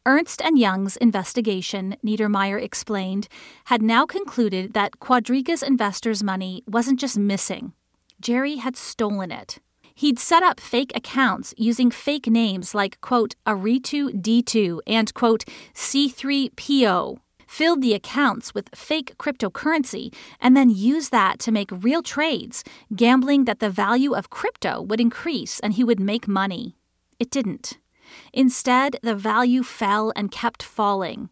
Ernst 0.06 0.42
and 0.42 0.58
Young's 0.58 0.96
investigation, 0.96 1.96
Niedermayer 2.04 2.60
explained, 2.62 3.28
had 3.66 3.82
now 3.82 4.06
concluded 4.06 4.74
that 4.74 5.00
Quadriga's 5.00 5.62
investors' 5.62 6.22
money 6.22 6.62
wasn't 6.66 7.00
just 7.00 7.18
missing. 7.18 7.72
Jerry 8.20 8.56
had 8.56 8.76
stolen 8.76 9.30
it. 9.30 9.60
He'd 9.94 10.18
set 10.18 10.42
up 10.42 10.58
fake 10.58 10.92
accounts 10.94 11.54
using 11.56 11.90
fake 11.90 12.26
names 12.26 12.74
like, 12.74 13.00
quote, 13.00 13.36
Aritu 13.46 14.10
D2 14.20 14.80
and, 14.86 15.14
quote, 15.14 15.44
C3PO, 15.74 17.18
filled 17.54 17.82
the 17.82 17.94
accounts 17.94 18.52
with 18.52 18.74
fake 18.74 19.16
cryptocurrency, 19.16 20.12
and 20.40 20.56
then 20.56 20.68
used 20.68 21.12
that 21.12 21.38
to 21.38 21.52
make 21.52 21.70
real 21.70 22.02
trades, 22.02 22.64
gambling 22.96 23.44
that 23.44 23.60
the 23.60 23.70
value 23.70 24.12
of 24.12 24.28
crypto 24.28 24.82
would 24.82 25.00
increase 25.00 25.60
and 25.60 25.74
he 25.74 25.84
would 25.84 26.00
make 26.00 26.26
money. 26.26 26.74
It 27.20 27.30
didn't. 27.30 27.78
Instead, 28.32 28.96
the 29.04 29.14
value 29.14 29.62
fell 29.62 30.12
and 30.16 30.32
kept 30.32 30.64
falling. 30.64 31.28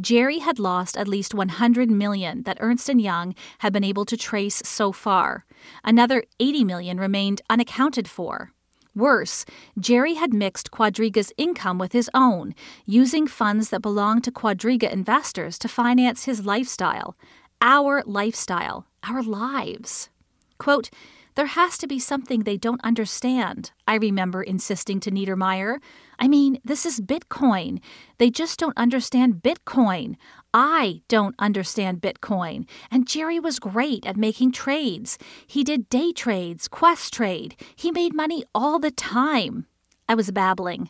Jerry 0.00 0.38
had 0.38 0.60
lost 0.60 0.96
at 0.96 1.08
least 1.08 1.34
100 1.34 1.90
million 1.90 2.44
that 2.44 2.58
Ernst 2.60 2.88
& 2.88 3.10
Young 3.10 3.34
had 3.58 3.72
been 3.72 3.82
able 3.82 4.04
to 4.04 4.16
trace 4.16 4.62
so 4.64 4.92
far. 4.92 5.44
Another 5.82 6.22
80 6.38 6.62
million 6.62 7.00
remained 7.00 7.42
unaccounted 7.50 8.06
for. 8.06 8.52
Worse, 8.96 9.44
Jerry 9.78 10.14
had 10.14 10.32
mixed 10.32 10.70
Quadriga's 10.70 11.30
income 11.36 11.76
with 11.78 11.92
his 11.92 12.08
own, 12.14 12.54
using 12.86 13.26
funds 13.26 13.68
that 13.68 13.82
belonged 13.82 14.24
to 14.24 14.32
Quadriga 14.32 14.90
investors 14.90 15.58
to 15.58 15.68
finance 15.68 16.24
his 16.24 16.46
lifestyle. 16.46 17.14
Our 17.60 18.02
lifestyle, 18.06 18.86
our 19.04 19.22
lives. 19.22 20.08
Quote, 20.56 20.88
There 21.36 21.46
has 21.46 21.76
to 21.78 21.86
be 21.86 21.98
something 21.98 22.40
they 22.40 22.56
don't 22.56 22.80
understand, 22.82 23.70
I 23.86 23.96
remember 23.96 24.42
insisting 24.42 25.00
to 25.00 25.10
Niedermayer. 25.10 25.80
I 26.18 26.28
mean, 26.28 26.58
this 26.64 26.86
is 26.86 26.98
Bitcoin. 26.98 27.80
They 28.16 28.30
just 28.30 28.58
don't 28.58 28.76
understand 28.78 29.42
Bitcoin. 29.42 30.16
I 30.54 31.02
don't 31.08 31.34
understand 31.38 32.00
Bitcoin. 32.00 32.66
And 32.90 33.06
Jerry 33.06 33.38
was 33.38 33.58
great 33.58 34.06
at 34.06 34.16
making 34.16 34.52
trades. 34.52 35.18
He 35.46 35.62
did 35.62 35.90
day 35.90 36.10
trades, 36.12 36.68
Questrade. 36.68 37.52
He 37.76 37.90
made 37.90 38.14
money 38.14 38.42
all 38.54 38.78
the 38.78 38.90
time. 38.90 39.66
I 40.08 40.14
was 40.14 40.30
babbling. 40.30 40.88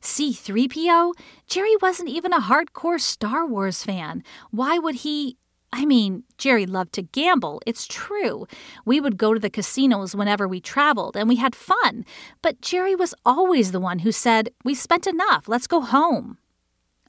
C3PO? 0.00 1.12
Jerry 1.46 1.76
wasn't 1.80 2.08
even 2.08 2.32
a 2.32 2.40
hardcore 2.40 3.00
Star 3.00 3.46
Wars 3.46 3.84
fan. 3.84 4.24
Why 4.50 4.76
would 4.76 4.96
he? 4.96 5.36
I 5.76 5.86
mean, 5.86 6.22
Jerry 6.38 6.66
loved 6.66 6.92
to 6.92 7.02
gamble, 7.02 7.60
it's 7.66 7.88
true. 7.88 8.46
We 8.84 9.00
would 9.00 9.16
go 9.16 9.34
to 9.34 9.40
the 9.40 9.50
casinos 9.50 10.14
whenever 10.14 10.46
we 10.46 10.60
traveled, 10.60 11.16
and 11.16 11.28
we 11.28 11.34
had 11.34 11.56
fun. 11.56 12.04
But 12.42 12.60
Jerry 12.60 12.94
was 12.94 13.12
always 13.26 13.72
the 13.72 13.80
one 13.80 13.98
who 13.98 14.12
said, 14.12 14.50
We 14.62 14.76
spent 14.76 15.08
enough, 15.08 15.48
let's 15.48 15.66
go 15.66 15.80
home. 15.80 16.38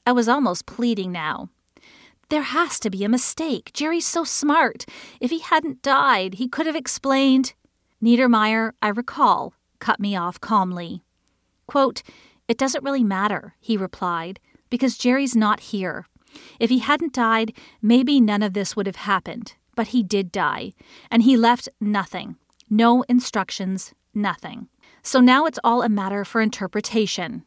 I 0.04 0.10
was 0.10 0.28
almost 0.28 0.66
pleading 0.66 1.12
now. 1.12 1.48
There 2.28 2.42
has 2.42 2.80
to 2.80 2.90
be 2.90 3.04
a 3.04 3.08
mistake. 3.08 3.70
Jerry's 3.72 4.04
so 4.04 4.24
smart. 4.24 4.84
If 5.20 5.30
he 5.30 5.38
hadn't 5.38 5.82
died, 5.82 6.34
he 6.34 6.48
could 6.48 6.66
have 6.66 6.74
explained. 6.74 7.54
Niedermayer, 8.02 8.72
I 8.82 8.88
recall, 8.88 9.54
cut 9.78 10.00
me 10.00 10.16
off 10.16 10.40
calmly. 10.40 11.04
Quote, 11.68 12.02
It 12.48 12.58
doesn't 12.58 12.82
really 12.82 13.04
matter, 13.04 13.54
he 13.60 13.76
replied, 13.76 14.40
because 14.70 14.98
Jerry's 14.98 15.36
not 15.36 15.60
here. 15.60 16.06
If 16.58 16.70
he 16.70 16.78
hadn't 16.78 17.12
died, 17.12 17.52
maybe 17.82 18.20
none 18.20 18.42
of 18.42 18.52
this 18.52 18.76
would 18.76 18.86
have 18.86 18.96
happened. 18.96 19.54
But 19.74 19.88
he 19.88 20.02
did 20.02 20.32
die, 20.32 20.72
and 21.10 21.22
he 21.22 21.36
left 21.36 21.68
nothing 21.80 22.36
no 22.68 23.02
instructions, 23.02 23.94
nothing. 24.14 24.68
So 25.02 25.20
now 25.20 25.46
it's 25.46 25.58
all 25.62 25.82
a 25.82 25.88
matter 25.88 26.24
for 26.24 26.40
interpretation. 26.40 27.44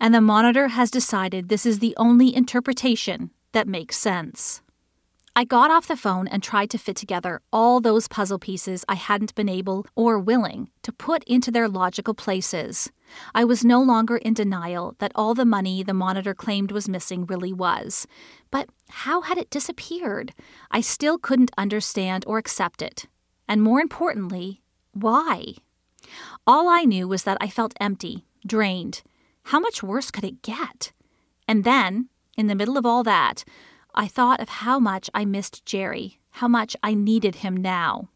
And 0.00 0.14
the 0.14 0.20
monitor 0.20 0.68
has 0.68 0.90
decided 0.90 1.48
this 1.48 1.64
is 1.64 1.78
the 1.78 1.94
only 1.96 2.34
interpretation 2.34 3.30
that 3.52 3.68
makes 3.68 3.96
sense. 3.96 4.60
I 5.38 5.44
got 5.44 5.70
off 5.70 5.86
the 5.86 5.98
phone 5.98 6.26
and 6.28 6.42
tried 6.42 6.70
to 6.70 6.78
fit 6.78 6.96
together 6.96 7.42
all 7.52 7.78
those 7.78 8.08
puzzle 8.08 8.38
pieces 8.38 8.86
I 8.88 8.94
hadn't 8.94 9.34
been 9.34 9.50
able 9.50 9.84
or 9.94 10.18
willing 10.18 10.70
to 10.80 10.92
put 10.92 11.22
into 11.24 11.50
their 11.50 11.68
logical 11.68 12.14
places. 12.14 12.90
I 13.34 13.44
was 13.44 13.62
no 13.62 13.82
longer 13.82 14.16
in 14.16 14.32
denial 14.32 14.94
that 14.98 15.12
all 15.14 15.34
the 15.34 15.44
money 15.44 15.82
the 15.82 15.92
monitor 15.92 16.32
claimed 16.34 16.72
was 16.72 16.88
missing 16.88 17.26
really 17.26 17.52
was. 17.52 18.06
But 18.50 18.70
how 18.88 19.20
had 19.20 19.36
it 19.36 19.50
disappeared? 19.50 20.32
I 20.70 20.80
still 20.80 21.18
couldn't 21.18 21.50
understand 21.58 22.24
or 22.26 22.38
accept 22.38 22.80
it. 22.80 23.06
And 23.46 23.62
more 23.62 23.82
importantly, 23.82 24.62
why? 24.92 25.56
All 26.46 26.66
I 26.66 26.84
knew 26.84 27.06
was 27.06 27.24
that 27.24 27.36
I 27.42 27.50
felt 27.50 27.74
empty, 27.78 28.24
drained. 28.46 29.02
How 29.42 29.60
much 29.60 29.82
worse 29.82 30.10
could 30.10 30.24
it 30.24 30.40
get? 30.40 30.92
And 31.46 31.62
then, 31.62 32.08
in 32.38 32.46
the 32.46 32.54
middle 32.54 32.78
of 32.78 32.86
all 32.86 33.02
that, 33.02 33.44
I 33.96 34.08
thought 34.08 34.40
of 34.40 34.48
how 34.48 34.78
much 34.78 35.08
I 35.14 35.24
missed 35.24 35.64
Jerry, 35.64 36.18
how 36.30 36.48
much 36.48 36.76
I 36.82 36.92
needed 36.94 37.36
him 37.36 37.56
now. 37.56 38.08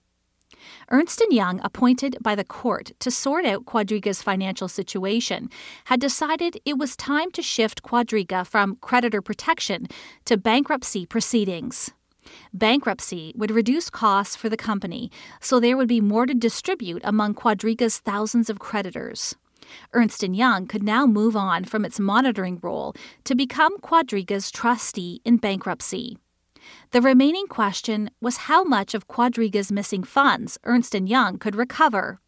Ernst 0.91 1.23
& 1.27 1.31
Young, 1.31 1.59
appointed 1.63 2.19
by 2.21 2.35
the 2.35 2.45
court 2.45 2.93
to 2.99 3.11
sort 3.11 3.47
out 3.47 3.65
Quadriga's 3.65 4.23
financial 4.23 4.69
situation, 4.69 5.49
had 5.85 6.01
decided 6.01 6.61
it 6.67 6.77
was 6.77 6.97
time 6.97 7.31
to 7.31 7.43
shift 7.43 7.83
Quadriga 7.83 8.47
from 8.47 8.77
creditor 8.83 9.23
protection 9.23 9.87
to 10.27 10.37
bankruptcy 10.37 11.07
proceedings. 11.07 11.93
Bankruptcy 12.53 13.33
would 13.37 13.51
reduce 13.51 13.89
costs 13.89 14.37
for 14.37 14.51
the 14.51 14.57
company, 14.57 15.11
so 15.41 15.59
there 15.59 15.77
would 15.77 15.89
be 15.89 16.01
more 16.01 16.27
to 16.27 16.35
distribute 16.35 17.01
among 17.05 17.35
Quadriga's 17.35 17.99
thousands 17.99 18.51
of 18.51 18.59
creditors. 18.59 19.37
Ernst 19.93 20.23
& 20.23 20.23
Young 20.23 20.67
could 20.67 20.83
now 20.83 21.07
move 21.07 21.37
on 21.37 21.65
from 21.65 21.85
its 21.85 22.01
monitoring 22.01 22.59
role 22.63 22.95
to 23.25 23.35
become 23.35 23.77
Quadriga's 23.79 24.51
trustee 24.51 25.21
in 25.25 25.37
bankruptcy. 25.37 26.17
The 26.91 27.01
remaining 27.01 27.47
question 27.47 28.11
was 28.21 28.49
how 28.49 28.65
much 28.65 28.95
of 28.95 29.09
Quadriga's 29.09 29.73
missing 29.73 30.05
funds 30.05 30.59
Ernst 30.65 30.95
& 30.95 30.95
Young 30.95 31.39
could 31.39 31.57
recover. 31.57 32.21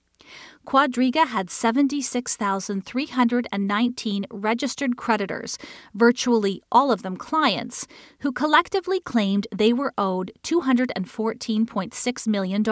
Quadriga 0.66 1.26
had 1.26 1.50
76,319 1.50 4.26
registered 4.30 4.96
creditors, 4.96 5.58
virtually 5.94 6.62
all 6.70 6.92
of 6.92 7.02
them 7.02 7.16
clients, 7.16 7.88
who 8.20 8.30
collectively 8.32 9.00
claimed 9.00 9.48
they 9.54 9.72
were 9.72 9.92
owed 9.98 10.30
$214.6 10.44 12.28
million. 12.28 12.62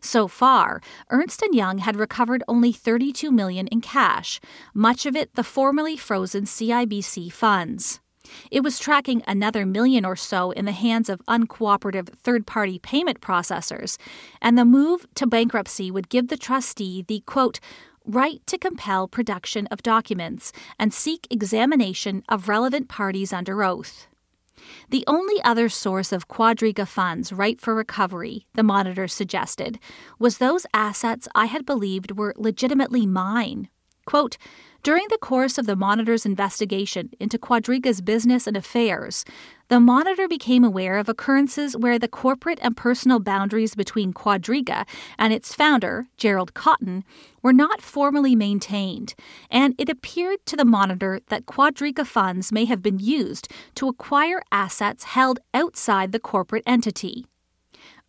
So 0.00 0.28
far, 0.28 0.80
Ernst 1.10 1.42
& 1.48 1.52
Young 1.52 1.78
had 1.78 1.96
recovered 1.96 2.42
only 2.48 2.72
32 2.72 3.30
million 3.30 3.66
in 3.68 3.80
cash, 3.80 4.40
much 4.74 5.06
of 5.06 5.16
it 5.16 5.34
the 5.34 5.44
formerly 5.44 5.96
frozen 5.96 6.44
CIBC 6.44 7.32
funds. 7.32 8.00
It 8.50 8.62
was 8.62 8.78
tracking 8.78 9.22
another 9.26 9.66
million 9.66 10.04
or 10.04 10.16
so 10.16 10.50
in 10.50 10.64
the 10.64 10.72
hands 10.72 11.08
of 11.08 11.24
uncooperative 11.26 12.08
third 12.08 12.46
party 12.46 12.78
payment 12.78 13.20
processors, 13.20 13.98
and 14.40 14.56
the 14.56 14.64
move 14.64 15.06
to 15.14 15.26
bankruptcy 15.26 15.90
would 15.90 16.08
give 16.08 16.28
the 16.28 16.36
trustee 16.36 17.02
the 17.06 17.20
quote, 17.26 17.60
right 18.06 18.40
to 18.46 18.58
compel 18.58 19.06
production 19.08 19.66
of 19.68 19.82
documents 19.82 20.52
and 20.78 20.92
seek 20.92 21.26
examination 21.30 22.22
of 22.28 22.48
relevant 22.48 22.88
parties 22.88 23.32
under 23.32 23.62
oath. 23.62 24.06
The 24.88 25.04
only 25.06 25.42
other 25.42 25.68
source 25.68 26.12
of 26.12 26.28
Quadriga 26.28 26.86
funds 26.86 27.32
ripe 27.32 27.60
for 27.60 27.74
recovery, 27.74 28.46
the 28.54 28.62
monitor 28.62 29.08
suggested, 29.08 29.78
was 30.18 30.38
those 30.38 30.66
assets 30.74 31.28
I 31.34 31.46
had 31.46 31.66
believed 31.66 32.18
were 32.18 32.34
legitimately 32.36 33.06
mine. 33.06 33.68
Quote, 34.06 34.36
during 34.82 35.06
the 35.10 35.18
course 35.18 35.58
of 35.58 35.66
the 35.66 35.76
Monitor's 35.76 36.24
investigation 36.24 37.10
into 37.20 37.38
Quadriga's 37.38 38.00
business 38.00 38.46
and 38.46 38.56
affairs, 38.56 39.24
the 39.68 39.78
Monitor 39.78 40.26
became 40.26 40.64
aware 40.64 40.98
of 40.98 41.08
occurrences 41.08 41.76
where 41.76 41.98
the 41.98 42.08
corporate 42.08 42.58
and 42.62 42.76
personal 42.76 43.20
boundaries 43.20 43.74
between 43.74 44.12
Quadriga 44.12 44.86
and 45.18 45.32
its 45.32 45.54
founder, 45.54 46.08
Gerald 46.16 46.54
Cotten, 46.54 47.04
were 47.42 47.52
not 47.52 47.80
formally 47.80 48.34
maintained, 48.34 49.14
and 49.50 49.74
it 49.78 49.88
appeared 49.88 50.44
to 50.46 50.56
the 50.56 50.64
Monitor 50.64 51.20
that 51.28 51.46
Quadriga 51.46 52.06
funds 52.06 52.50
may 52.50 52.64
have 52.64 52.82
been 52.82 52.98
used 52.98 53.48
to 53.76 53.86
acquire 53.86 54.42
assets 54.50 55.04
held 55.04 55.38
outside 55.54 56.12
the 56.12 56.18
corporate 56.18 56.64
entity. 56.66 57.26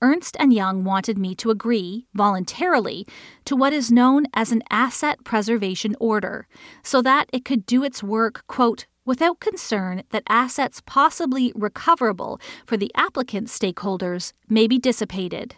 Ernst 0.03 0.35
& 0.39 0.49
Young 0.49 0.83
wanted 0.83 1.19
me 1.19 1.35
to 1.35 1.51
agree, 1.51 2.07
voluntarily, 2.15 3.05
to 3.45 3.55
what 3.55 3.71
is 3.71 3.91
known 3.91 4.25
as 4.33 4.51
an 4.51 4.63
asset 4.71 5.23
preservation 5.23 5.95
order, 5.99 6.47
so 6.81 7.03
that 7.03 7.29
it 7.31 7.45
could 7.45 7.67
do 7.67 7.83
its 7.83 8.01
work, 8.01 8.43
quote, 8.47 8.87
without 9.05 9.39
concern 9.39 10.01
that 10.09 10.23
assets 10.27 10.81
possibly 10.87 11.53
recoverable 11.55 12.41
for 12.65 12.77
the 12.77 12.91
applicant 12.95 13.47
stakeholders 13.47 14.33
may 14.49 14.67
be 14.67 14.79
dissipated. 14.79 15.55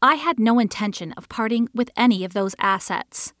I 0.00 0.14
had 0.14 0.38
no 0.38 0.60
intention 0.60 1.12
of 1.12 1.28
parting 1.28 1.68
with 1.74 1.90
any 1.96 2.22
of 2.22 2.34
those 2.34 2.54
assets. 2.60 3.32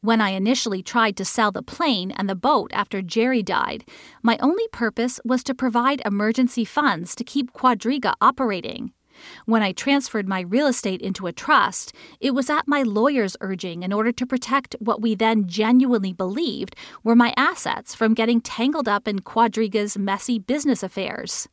When 0.00 0.22
I 0.22 0.30
initially 0.30 0.82
tried 0.82 1.16
to 1.18 1.26
sell 1.26 1.52
the 1.52 1.62
plane 1.62 2.10
and 2.12 2.26
the 2.26 2.34
boat 2.34 2.70
after 2.72 3.02
Jerry 3.02 3.42
died, 3.42 3.84
my 4.22 4.38
only 4.38 4.66
purpose 4.68 5.20
was 5.26 5.44
to 5.44 5.54
provide 5.54 6.00
emergency 6.06 6.64
funds 6.64 7.14
to 7.16 7.24
keep 7.24 7.52
Quadriga 7.52 8.14
operating. 8.22 8.92
When 9.46 9.62
I 9.62 9.72
transferred 9.72 10.28
my 10.28 10.40
real 10.40 10.66
estate 10.66 11.00
into 11.02 11.26
a 11.26 11.32
trust, 11.32 11.94
it 12.20 12.34
was 12.34 12.50
at 12.50 12.68
my 12.68 12.82
lawyer's 12.82 13.36
urging 13.40 13.82
in 13.82 13.92
order 13.92 14.12
to 14.12 14.26
protect 14.26 14.76
what 14.78 15.00
we 15.00 15.14
then 15.14 15.46
genuinely 15.46 16.12
believed 16.12 16.76
were 17.02 17.16
my 17.16 17.32
assets 17.36 17.94
from 17.94 18.14
getting 18.14 18.40
tangled 18.40 18.88
up 18.88 19.06
in 19.06 19.20
Quadriga's 19.20 19.96
messy 19.96 20.38
business 20.38 20.82
affairs. 20.82 21.48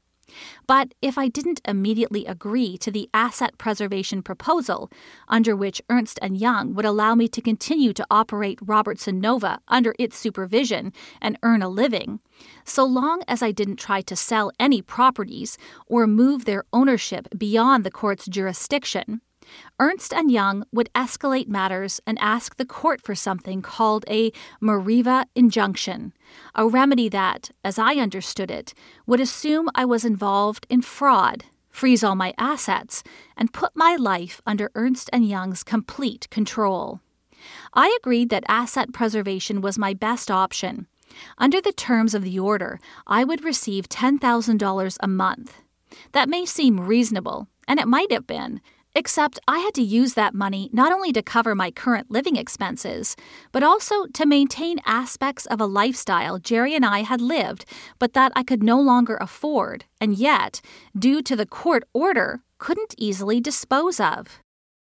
But 0.68 0.94
if 1.02 1.18
I 1.18 1.28
didn't 1.28 1.62
immediately 1.66 2.26
agree 2.26 2.78
to 2.80 2.92
the 2.92 3.10
asset 3.14 3.58
preservation 3.58 4.22
proposal, 4.22 4.92
under 5.28 5.56
which 5.56 5.82
Ernst 5.90 6.20
& 6.22 6.32
Young 6.32 6.74
would 6.74 6.86
allow 6.86 7.16
me 7.16 7.28
to 7.30 7.42
continue 7.42 7.94
to 7.94 8.08
operate 8.10 8.60
Robertson 8.62 9.20
Nova 9.20 9.60
under 9.68 9.94
its 10.00 10.18
supervision 10.18 10.94
and 11.22 11.38
earn 11.44 11.62
a 11.62 11.70
living, 11.70 12.20
so 12.66 12.84
long 12.84 13.24
as 13.28 13.42
I 13.42 13.52
didn't 13.52 13.78
try 13.78 14.02
to 14.02 14.16
sell 14.16 14.52
any 14.60 14.82
properties 14.82 15.58
or 15.88 16.08
move 16.08 16.46
their 16.46 16.64
ownership 16.72 17.28
beyond 17.38 17.84
the 17.84 17.92
court's 17.92 18.26
jurisdiction, 18.28 19.22
Ernst 19.80 20.14
& 20.22 20.28
Young 20.28 20.64
would 20.72 20.90
escalate 20.94 21.48
matters 21.48 22.00
and 22.06 22.18
ask 22.20 22.58
the 22.58 22.66
court 22.66 23.02
for 23.02 23.16
something 23.16 23.62
called 23.62 24.06
a 24.08 24.32
Mareva 24.62 25.26
injunction, 25.36 26.14
a 26.56 26.68
remedy 26.68 27.10
that, 27.10 27.52
as 27.64 27.80
I 27.80 27.96
understood 27.96 28.52
it, 28.52 28.74
would 29.06 29.20
assume 29.20 29.70
I 29.76 29.86
was 29.86 30.06
involved 30.06 30.68
in 30.70 30.82
fraud, 30.82 31.46
freeze 31.70 32.04
all 32.04 32.16
my 32.16 32.34
assets, 32.38 33.04
and 33.36 33.54
put 33.54 33.76
my 33.76 33.96
life 33.96 34.42
under 34.46 34.72
Ernst 34.76 35.10
& 35.12 35.14
Young's 35.14 35.64
complete 35.64 36.30
control. 36.30 37.02
I 37.74 37.98
agreed 38.00 38.30
that 38.30 38.44
asset 38.48 38.94
preservation 38.94 39.62
was 39.62 39.78
my 39.78 39.94
best 39.94 40.30
option. 40.30 40.88
Under 41.38 41.60
the 41.60 41.74
terms 41.74 42.14
of 42.14 42.24
the 42.24 42.40
order, 42.40 42.80
I 43.08 43.24
would 43.24 43.44
receive 43.44 43.90
$10,000 43.90 44.98
a 45.00 45.08
month. 45.08 45.62
That 46.14 46.30
may 46.30 46.46
seem 46.46 46.80
reasonable, 46.80 47.48
and 47.68 47.80
it 47.80 47.88
might 47.88 48.12
have 48.12 48.28
been, 48.28 48.62
Except 48.94 49.40
I 49.48 49.60
had 49.60 49.74
to 49.76 49.82
use 49.82 50.16
that 50.16 50.34
money 50.34 50.70
not 50.74 50.92
only 50.92 51.14
to 51.14 51.22
cover 51.22 51.56
my 51.56 51.72
current 51.72 52.12
living 52.12 52.36
expenses, 52.36 53.16
but 53.54 53.64
also 53.64 54.06
to 54.08 54.26
maintain 54.26 54.80
aspects 54.86 55.46
of 55.46 55.62
a 55.62 55.66
lifestyle 55.66 56.40
Jerry 56.40 56.76
and 56.76 56.86
I 56.86 57.04
had 57.04 57.22
lived, 57.22 57.64
but 58.00 58.14
that 58.14 58.34
I 58.36 58.44
could 58.44 58.62
no 58.62 58.82
longer 58.82 59.18
afford, 59.22 59.86
and 60.02 60.16
yet, 60.16 60.60
due 60.98 61.22
to 61.22 61.38
the 61.38 61.46
court 61.46 61.84
order, 61.94 62.42
couldn't 62.58 62.96
easily 62.98 63.40
dispose 63.40 64.00
of. 64.00 64.42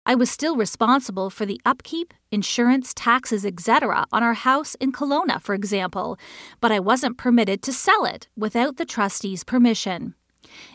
I 0.07 0.14
was 0.14 0.30
still 0.30 0.57
responsible 0.57 1.30
for 1.30 1.47
the 1.47 1.61
upkeep, 1.64 2.12
insurance, 2.30 2.92
taxes, 2.95 3.47
etc. 3.47 4.07
on 4.12 4.22
our 4.22 4.34
house 4.34 4.74
in 4.74 4.92
Kelowna, 4.92 5.40
for 5.40 5.55
example, 5.55 6.18
but 6.61 6.72
I 6.72 6.80
wasn't 6.80 7.16
permitted 7.16 7.62
to 7.62 7.72
sell 7.72 8.05
it 8.05 8.28
without 8.36 8.76
the 8.76 8.84
trustee's 8.84 9.45
permission. 9.45 10.14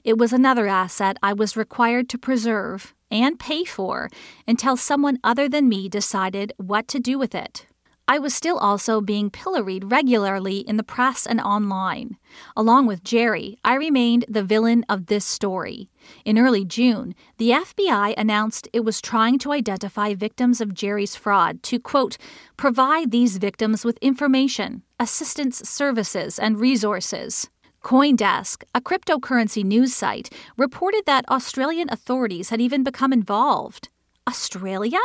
It 0.04 0.18
was 0.18 0.34
another 0.34 0.68
asset 0.68 1.18
I 1.22 1.34
was 1.34 1.58
required 1.58 2.10
to 2.10 2.18
preserve 2.18 2.94
and 3.12 3.40
pay 3.40 3.64
for 3.64 4.10
until 4.48 4.78
someone 4.78 5.20
other 5.24 5.50
than 5.50 5.70
me 5.70 5.90
decided 5.90 6.54
what 6.58 6.88
to 6.90 7.00
do 7.00 7.18
with 7.18 7.34
it. 7.34 7.66
I 8.12 8.18
was 8.18 8.34
still 8.34 8.58
also 8.58 9.02
being 9.02 9.30
pilloried 9.30 9.92
regularly 9.92 10.62
in 10.62 10.78
the 10.78 10.84
press 10.84 11.28
and 11.28 11.40
online. 11.40 12.18
Along 12.58 12.88
with 12.88 13.04
Jerry, 13.04 13.60
I 13.64 13.76
remained 13.76 14.26
the 14.28 14.42
villain 14.42 14.84
of 14.90 15.06
this 15.06 15.24
story. 15.24 15.92
In 16.26 16.40
early 16.40 16.66
June, 16.66 17.14
the 17.38 17.52
FBI 17.52 18.16
announced 18.18 18.68
it 18.74 18.80
was 18.80 19.00
trying 19.00 19.38
to 19.40 19.52
identify 19.52 20.16
victims 20.16 20.60
of 20.60 20.74
Jerry's 20.74 21.16
fraud 21.16 21.62
to, 21.62 21.78
quote, 21.78 22.18
provide 22.58 23.12
these 23.12 23.38
victims 23.38 23.86
with 23.86 24.00
information, 24.02 24.82
assistance 25.00 25.70
services, 25.70 26.40
and 26.40 26.60
resources. 26.60 27.52
Coindesk, 27.84 28.64
a 28.76 28.82
cryptocurrency 28.82 29.64
news 29.64 29.96
site, 29.96 30.30
reported 30.58 31.04
that 31.06 31.30
Australian 31.30 31.90
authorities 31.90 32.50
had 32.50 32.60
even 32.60 32.84
become 32.84 33.14
involved. 33.14 33.90
Australia? 34.28 35.00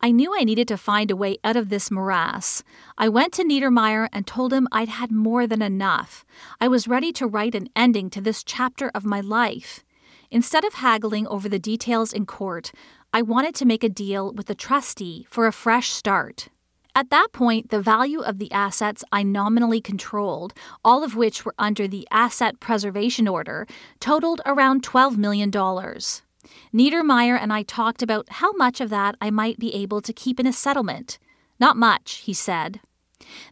I 0.00 0.10
knew 0.10 0.34
I 0.34 0.44
needed 0.44 0.66
to 0.68 0.76
find 0.76 1.10
a 1.10 1.16
way 1.16 1.36
out 1.44 1.56
of 1.56 1.68
this 1.68 1.90
morass. 1.90 2.62
I 2.98 3.08
went 3.08 3.32
to 3.34 3.44
Niedermayer 3.44 4.08
and 4.12 4.26
told 4.26 4.52
him 4.52 4.66
I'd 4.72 4.88
had 4.88 5.12
more 5.12 5.46
than 5.46 5.62
enough. 5.62 6.24
I 6.60 6.68
was 6.68 6.88
ready 6.88 7.12
to 7.12 7.26
write 7.26 7.54
an 7.54 7.68
ending 7.76 8.10
to 8.10 8.20
this 8.20 8.42
chapter 8.42 8.90
of 8.94 9.04
my 9.04 9.20
life. 9.20 9.84
Instead 10.30 10.64
of 10.64 10.74
haggling 10.74 11.26
over 11.26 11.48
the 11.48 11.58
details 11.58 12.12
in 12.12 12.24
court, 12.26 12.72
I 13.12 13.22
wanted 13.22 13.54
to 13.56 13.64
make 13.64 13.84
a 13.84 13.88
deal 13.88 14.32
with 14.32 14.46
the 14.46 14.54
trustee 14.54 15.26
for 15.28 15.46
a 15.46 15.52
fresh 15.52 15.90
start. 15.90 16.48
At 16.94 17.10
that 17.10 17.28
point, 17.32 17.70
the 17.70 17.80
value 17.80 18.20
of 18.20 18.38
the 18.38 18.50
assets 18.52 19.04
I 19.12 19.22
nominally 19.22 19.80
controlled, 19.80 20.54
all 20.84 21.04
of 21.04 21.14
which 21.14 21.44
were 21.44 21.54
under 21.58 21.86
the 21.86 22.06
Asset 22.10 22.58
Preservation 22.60 23.28
Order, 23.28 23.66
totaled 24.00 24.40
around 24.44 24.82
$12 24.82 25.16
million. 25.16 25.50
Niedermayer 25.50 27.38
and 27.40 27.52
I 27.52 27.62
talked 27.62 28.02
about 28.02 28.28
how 28.30 28.52
much 28.52 28.80
of 28.80 28.90
that 28.90 29.14
I 29.20 29.30
might 29.30 29.58
be 29.58 29.74
able 29.74 30.00
to 30.00 30.12
keep 30.12 30.40
in 30.40 30.46
a 30.46 30.52
settlement. 30.52 31.18
Not 31.60 31.76
much, 31.76 32.22
he 32.24 32.32
said. 32.32 32.80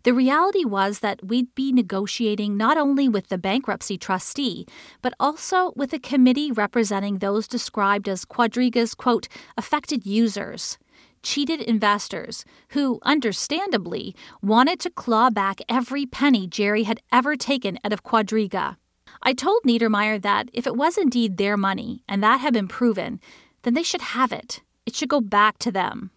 The 0.03 0.15
reality 0.15 0.65
was 0.65 1.01
that 1.01 1.25
we'd 1.25 1.55
be 1.55 1.73
negotiating 1.73 2.57
not 2.57 2.79
only 2.79 3.09
with 3.09 3.29
the 3.29 3.39
bankruptcy 3.39 3.99
trustee, 3.99 4.67
but 5.03 5.15
also 5.21 5.73
with 5.77 5.93
a 5.93 5.99
committee 5.99 6.51
representing 6.51 7.19
those 7.19 7.47
described 7.47 8.09
as 8.09 8.25
Quadriga's, 8.25 8.95
quote, 8.95 9.29
affected 9.57 10.07
users, 10.07 10.79
cheated 11.23 11.61
investors 11.61 12.45
who, 12.71 12.99
understandably, 13.03 14.15
wanted 14.43 14.81
to 14.81 14.91
claw 14.91 15.31
back 15.31 15.61
every 15.69 16.07
penny 16.07 16.47
Jerry 16.47 16.85
had 16.85 17.01
ever 17.13 17.37
taken 17.37 17.79
out 17.85 17.93
of 17.93 18.05
Quadriga. 18.05 18.77
I 19.23 19.33
told 19.33 19.63
Niedermayer 19.65 20.21
that 20.23 20.49
if 20.53 20.67
it 20.67 20.77
was 20.77 20.97
indeed 20.97 21.37
their 21.37 21.57
money 21.57 22.03
and 22.09 22.23
that 22.23 22.41
had 22.41 22.55
been 22.55 22.69
proven, 22.69 23.21
then 23.63 23.75
they 23.75 23.83
should 23.83 24.01
have 24.01 24.33
it. 24.33 24.63
It 24.87 24.95
should 24.95 25.09
go 25.09 25.21
back 25.21 25.59
to 25.59 25.73
them. 25.73 26.11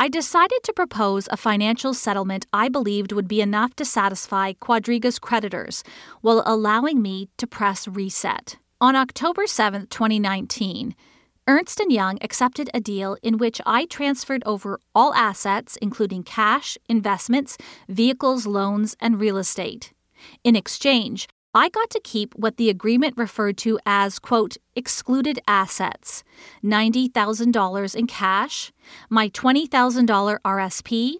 I 0.00 0.08
decided 0.08 0.62
to 0.62 0.72
propose 0.72 1.28
a 1.30 1.36
financial 1.36 1.92
settlement 1.92 2.46
I 2.52 2.68
believed 2.68 3.10
would 3.10 3.26
be 3.26 3.40
enough 3.40 3.74
to 3.76 3.84
satisfy 3.84 4.52
Quadriga's 4.52 5.18
creditors 5.18 5.82
while 6.20 6.42
allowing 6.46 7.02
me 7.02 7.28
to 7.36 7.46
press 7.46 7.88
reset. 7.88 8.56
On 8.80 8.94
October 8.94 9.48
7, 9.48 9.88
2019, 9.88 10.94
Ernst 11.48 11.80
& 11.86 11.88
Young 11.88 12.18
accepted 12.20 12.68
a 12.74 12.80
deal 12.80 13.16
in 13.22 13.38
which 13.38 13.58
I 13.64 13.86
transferred 13.86 14.42
over 14.44 14.80
all 14.94 15.14
assets 15.14 15.78
including 15.80 16.22
cash, 16.22 16.76
investments, 16.90 17.56
vehicles, 17.88 18.46
loans, 18.46 18.94
and 19.00 19.18
real 19.18 19.38
estate. 19.38 19.94
In 20.44 20.54
exchange, 20.54 21.26
I 21.54 21.70
got 21.70 21.88
to 21.88 22.00
keep 22.04 22.34
what 22.34 22.58
the 22.58 22.68
agreement 22.68 23.14
referred 23.16 23.56
to 23.58 23.80
as, 23.86 24.18
quote, 24.18 24.58
excluded 24.76 25.40
assets 25.48 26.22
$90,000 26.62 27.94
in 27.96 28.06
cash, 28.06 28.70
my 29.08 29.30
$20,000 29.30 30.38
RSP, 30.44 31.14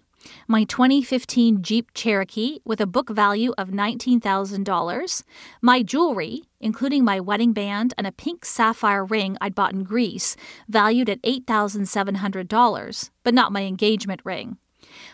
my 0.47 0.63
2015 0.63 1.61
Jeep 1.61 1.91
Cherokee 1.93 2.59
with 2.65 2.81
a 2.81 2.87
book 2.87 3.09
value 3.09 3.53
of 3.57 3.69
$19,000, 3.69 5.23
my 5.61 5.83
jewelry, 5.83 6.43
including 6.59 7.03
my 7.03 7.19
wedding 7.19 7.53
band 7.53 7.93
and 7.97 8.05
a 8.05 8.11
pink 8.11 8.45
sapphire 8.45 9.05
ring 9.05 9.37
I'd 9.41 9.55
bought 9.55 9.73
in 9.73 9.83
Greece, 9.83 10.35
valued 10.67 11.09
at 11.09 11.21
$8,700, 11.21 13.09
but 13.23 13.33
not 13.33 13.51
my 13.51 13.63
engagement 13.63 14.21
ring 14.23 14.57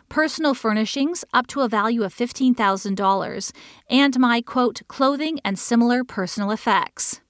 personal 0.10 0.53
furnishings 0.53 1.26
up 1.34 1.47
to 1.47 1.62
a 1.62 1.68
value 1.68 2.03
of 2.03 2.16
$15,000, 2.16 3.51
and 3.89 4.20
my 4.20 4.41
quote, 4.41 4.82
clothing 4.88 5.39
and 5.43 5.60
similar 5.60 6.03
personal 6.03 6.51
effects. 6.51 7.22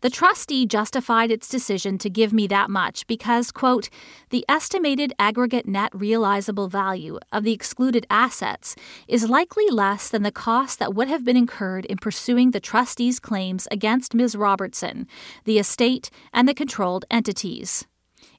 The 0.00 0.10
trustee 0.10 0.66
justified 0.66 1.30
its 1.30 1.48
decision 1.48 1.98
to 1.98 2.10
give 2.10 2.32
me 2.32 2.46
that 2.48 2.70
much 2.70 3.06
because, 3.06 3.50
quote, 3.50 3.88
the 4.30 4.44
estimated 4.48 5.12
aggregate 5.18 5.66
net 5.66 5.90
realizable 5.94 6.68
value 6.68 7.18
of 7.32 7.44
the 7.44 7.52
excluded 7.52 8.06
assets 8.10 8.76
is 9.08 9.28
likely 9.30 9.68
less 9.70 10.08
than 10.08 10.22
the 10.22 10.32
cost 10.32 10.78
that 10.78 10.94
would 10.94 11.08
have 11.08 11.24
been 11.24 11.36
incurred 11.36 11.84
in 11.86 11.98
pursuing 11.98 12.50
the 12.50 12.60
trustee's 12.60 13.20
claims 13.20 13.68
against 13.70 14.14
Ms. 14.14 14.36
Robertson, 14.36 15.06
the 15.44 15.58
estate, 15.58 16.10
and 16.32 16.48
the 16.48 16.54
controlled 16.54 17.04
entities. 17.10 17.86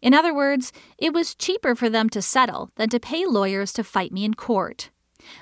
In 0.02 0.14
other 0.14 0.34
words, 0.34 0.74
it 0.98 1.14
was 1.14 1.36
cheaper 1.36 1.76
for 1.76 1.90
them 1.90 2.10
to 2.10 2.22
settle 2.22 2.72
than 2.76 2.90
to 2.90 3.00
pay 3.00 3.26
lawyers 3.26 3.72
to 3.74 3.84
fight 3.84 4.12
me 4.12 4.26
in 4.26 4.34
court. 4.34 4.90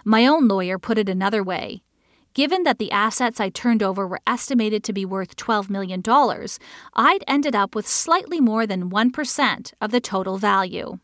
My 0.03 0.27
own 0.27 0.47
lawyer 0.47 0.77
put 0.77 0.97
it 0.97 1.07
another 1.07 1.43
way. 1.43 1.83
Given 2.39 2.63
that 2.63 2.79
the 2.79 2.93
assets 2.93 3.41
I 3.41 3.49
turned 3.49 3.83
over 3.83 4.07
were 4.07 4.21
estimated 4.25 4.81
to 4.85 4.93
be 4.93 5.03
worth 5.03 5.35
$12 5.35 5.69
million, 5.69 6.01
I'd 6.93 7.23
ended 7.27 7.53
up 7.53 7.75
with 7.75 7.85
slightly 7.85 8.39
more 8.39 8.65
than 8.65 8.89
1% 8.89 9.73
of 9.81 9.91
the 9.91 9.99
total 9.99 10.37
value. 10.37 10.99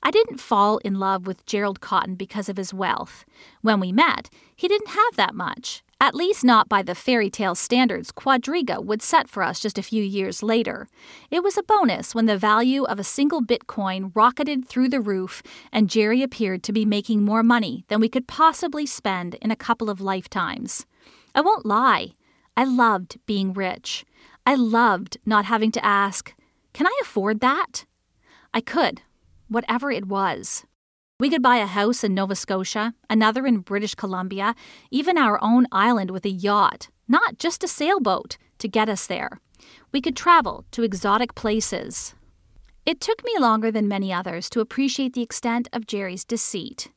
I 0.00 0.12
didn't 0.12 0.38
fall 0.38 0.78
in 0.84 1.00
love 1.00 1.26
with 1.26 1.44
Gerald 1.44 1.80
Cotten 1.80 2.14
because 2.16 2.48
of 2.48 2.56
his 2.56 2.72
wealth. 2.72 3.24
When 3.62 3.80
we 3.80 3.90
met, 3.90 4.30
he 4.54 4.68
didn't 4.68 4.90
have 4.90 5.16
that 5.16 5.34
much, 5.34 5.82
at 6.00 6.14
least 6.14 6.42
not 6.42 6.68
by 6.68 6.82
the 6.82 6.94
fairy 6.94 7.28
tale 7.28 7.54
standards 7.54 8.10
Quadriga 8.10 8.82
would 8.82 9.02
set 9.02 9.28
for 9.28 9.42
us 9.42 9.60
just 9.60 9.78
a 9.78 9.82
few 9.82 10.02
years 10.02 10.42
later. 10.42 10.88
It 11.30 11.42
was 11.42 11.58
a 11.58 11.62
bonus 11.62 12.14
when 12.14 12.24
the 12.24 12.38
value 12.38 12.84
of 12.84 12.98
a 12.98 13.04
single 13.04 13.42
Bitcoin 13.42 14.10
rocketed 14.14 14.66
through 14.66 14.88
the 14.88 15.00
roof 15.00 15.42
and 15.70 15.90
Jerry 15.90 16.22
appeared 16.22 16.62
to 16.62 16.72
be 16.72 16.86
making 16.86 17.22
more 17.22 17.42
money 17.42 17.84
than 17.88 18.00
we 18.00 18.08
could 18.08 18.26
possibly 18.26 18.86
spend 18.86 19.34
in 19.42 19.50
a 19.50 19.56
couple 19.56 19.90
of 19.90 20.00
lifetimes. 20.00 20.86
I 21.34 21.42
won't 21.42 21.66
lie, 21.66 22.14
I 22.56 22.64
loved 22.64 23.18
being 23.26 23.52
rich. 23.52 24.04
I 24.46 24.54
loved 24.54 25.18
not 25.26 25.44
having 25.44 25.70
to 25.72 25.84
ask, 25.84 26.34
Can 26.72 26.86
I 26.86 26.98
afford 27.02 27.40
that? 27.40 27.84
I 28.54 28.60
could, 28.60 29.02
whatever 29.48 29.90
it 29.90 30.06
was. 30.06 30.64
We 31.20 31.28
could 31.28 31.42
buy 31.42 31.58
a 31.58 31.66
house 31.66 32.02
in 32.02 32.14
Nova 32.14 32.34
Scotia, 32.34 32.94
another 33.10 33.46
in 33.46 33.58
British 33.58 33.94
Columbia, 33.94 34.54
even 34.90 35.18
our 35.18 35.38
own 35.44 35.66
island 35.70 36.10
with 36.10 36.24
a 36.24 36.30
yacht, 36.30 36.88
not 37.08 37.38
just 37.38 37.62
a 37.62 37.68
sailboat, 37.68 38.38
to 38.56 38.68
get 38.68 38.88
us 38.88 39.06
there. 39.06 39.38
We 39.92 40.00
could 40.00 40.16
travel 40.16 40.64
to 40.70 40.82
exotic 40.82 41.34
places. 41.34 42.14
It 42.86 43.02
took 43.02 43.22
me 43.22 43.34
longer 43.38 43.70
than 43.70 43.86
many 43.86 44.10
others 44.10 44.48
to 44.48 44.60
appreciate 44.60 45.12
the 45.12 45.20
extent 45.20 45.68
of 45.74 45.86
Jerry's 45.86 46.24
deceit. 46.24 46.88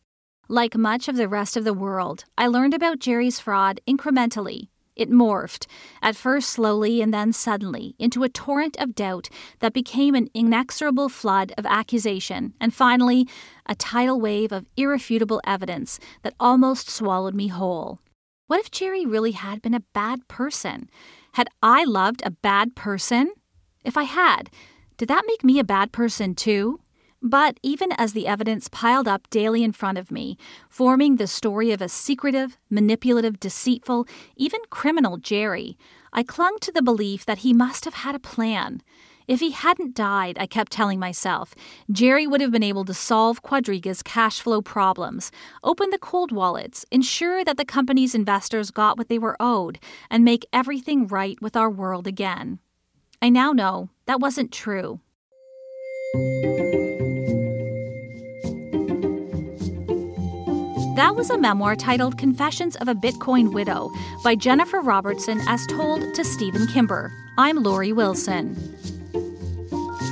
Like 0.47 0.77
much 0.77 1.09
of 1.09 1.17
the 1.17 1.27
rest 1.27 1.57
of 1.57 1.65
the 1.65 1.73
world, 1.73 2.23
I 2.37 2.47
learned 2.47 2.73
about 2.73 2.99
Jerry's 2.99 3.41
fraud 3.41 3.81
incrementally 3.85 4.69
it 4.95 5.09
morphed, 5.09 5.67
at 6.01 6.15
first 6.15 6.49
slowly 6.49 7.01
and 7.01 7.13
then 7.13 7.33
suddenly, 7.33 7.95
into 7.97 8.23
a 8.23 8.29
torrent 8.29 8.77
of 8.79 8.95
doubt 8.95 9.29
that 9.59 9.73
became 9.73 10.15
an 10.15 10.29
inexorable 10.33 11.09
flood 11.09 11.53
of 11.57 11.65
accusation, 11.65 12.53
and 12.59 12.73
finally, 12.73 13.27
a 13.65 13.75
tidal 13.75 14.19
wave 14.19 14.51
of 14.51 14.65
irrefutable 14.77 15.41
evidence 15.45 15.99
that 16.21 16.35
almost 16.39 16.89
swallowed 16.89 17.35
me 17.35 17.47
whole. 17.47 17.99
What 18.47 18.59
if 18.59 18.71
Jerry 18.71 19.05
really 19.05 19.31
had 19.31 19.61
been 19.61 19.73
a 19.73 19.83
bad 19.93 20.27
person? 20.27 20.89
Had 21.33 21.47
I 21.61 21.83
loved 21.85 22.21
a 22.25 22.31
bad 22.31 22.75
person? 22.75 23.31
If 23.83 23.97
I 23.97 24.03
had, 24.03 24.49
did 24.97 25.07
that 25.07 25.23
make 25.25 25.43
me 25.43 25.59
a 25.59 25.63
bad 25.63 25.91
person 25.91 26.35
too? 26.35 26.79
But 27.25 27.57
even 27.63 27.93
as 27.93 28.11
the 28.11 28.27
evidence 28.27 28.67
piled 28.67 29.07
up 29.07 29.29
daily 29.29 29.63
in 29.63 29.71
front 29.71 29.97
of 29.97 30.11
me, 30.11 30.37
forming 30.69 31.15
the 31.15 31.25
story 31.25 31.71
of 31.71 31.81
a 31.81 31.87
secretive, 31.87 32.57
manipulative, 32.69 33.39
deceitful, 33.39 34.05
even 34.35 34.59
criminal 34.69 35.15
Jerry, 35.15 35.77
I 36.11 36.23
clung 36.23 36.57
to 36.59 36.71
the 36.71 36.81
belief 36.81 37.25
that 37.25 37.39
he 37.39 37.53
must 37.53 37.85
have 37.85 37.93
had 37.93 38.13
a 38.13 38.19
plan. 38.19 38.81
If 39.25 39.39
he 39.39 39.51
hadn't 39.51 39.95
died, 39.95 40.37
I 40.37 40.45
kept 40.47 40.73
telling 40.73 40.99
myself, 40.99 41.55
Jerry 41.89 42.27
would 42.27 42.41
have 42.41 42.51
been 42.51 42.61
able 42.61 42.83
to 42.83 42.93
solve 42.93 43.41
Quadriga's 43.41 44.03
cash 44.03 44.41
flow 44.41 44.61
problems, 44.61 45.31
open 45.63 45.91
the 45.91 45.97
cold 45.97 46.33
wallets, 46.33 46.85
ensure 46.91 47.45
that 47.45 47.55
the 47.55 47.63
company's 47.63 48.13
investors 48.13 48.69
got 48.69 48.97
what 48.97 49.07
they 49.07 49.17
were 49.17 49.37
owed, 49.39 49.79
and 50.09 50.25
make 50.25 50.45
everything 50.51 51.07
right 51.07 51.41
with 51.41 51.55
our 51.55 51.69
world 51.69 52.05
again. 52.05 52.59
I 53.21 53.29
now 53.29 53.53
know 53.53 53.89
that 54.07 54.19
wasn't 54.19 54.51
true. 54.51 54.99
That 60.95 61.15
was 61.15 61.31
a 61.31 61.39
memoir 61.39 61.75
titled 61.75 62.19
Confessions 62.19 62.75
of 62.75 62.87
a 62.87 62.93
Bitcoin 62.93 63.51
Widow 63.51 63.91
by 64.23 64.35
Jennifer 64.35 64.79
Robertson 64.79 65.41
as 65.47 65.65
told 65.65 66.13
to 66.13 66.23
Stephen 66.23 66.67
Kimber. 66.67 67.11
I'm 67.35 67.63
Lori 67.63 67.91
Wilson. 67.91 68.55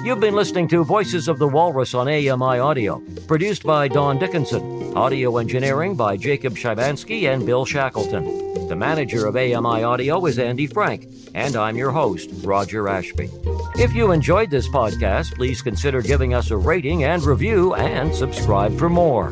You've 0.04 0.20
been 0.20 0.34
listening 0.34 0.68
to 0.70 0.84
Voices 0.84 1.28
of 1.28 1.38
the 1.38 1.48
Walrus 1.48 1.94
on 1.94 2.08
AMI 2.08 2.58
Audio, 2.58 3.00
produced 3.28 3.62
by 3.62 3.90
Don 3.90 4.18
Dickinson, 4.18 4.98
audio 4.98 5.38
engineering 5.38 5.96
by 5.96 6.18
Jacob 6.18 6.54
Szymanski 6.54 7.32
and 7.32 7.46
Bill 7.46 7.64
Shackleton. 7.64 8.68
The 8.68 8.76
manager 8.76 9.28
of 9.28 9.36
AMI 9.36 9.84
Audio 9.84 10.26
is 10.26 10.40
Andy 10.40 10.66
Frank, 10.66 11.08
and 11.36 11.56
I'm 11.56 11.78
your 11.78 11.92
host, 11.92 12.32
Roger 12.44 12.90
Ashby. 12.90 13.30
If 13.76 13.94
you 13.94 14.12
enjoyed 14.14 14.50
this 14.50 14.68
podcast, 14.68 15.36
please 15.36 15.62
consider 15.62 16.02
giving 16.02 16.34
us 16.34 16.50
a 16.50 16.58
rating 16.58 17.04
and 17.04 17.22
review 17.22 17.76
and 17.76 18.16
subscribe 18.16 18.76
for 18.80 18.90
more. 18.90 19.32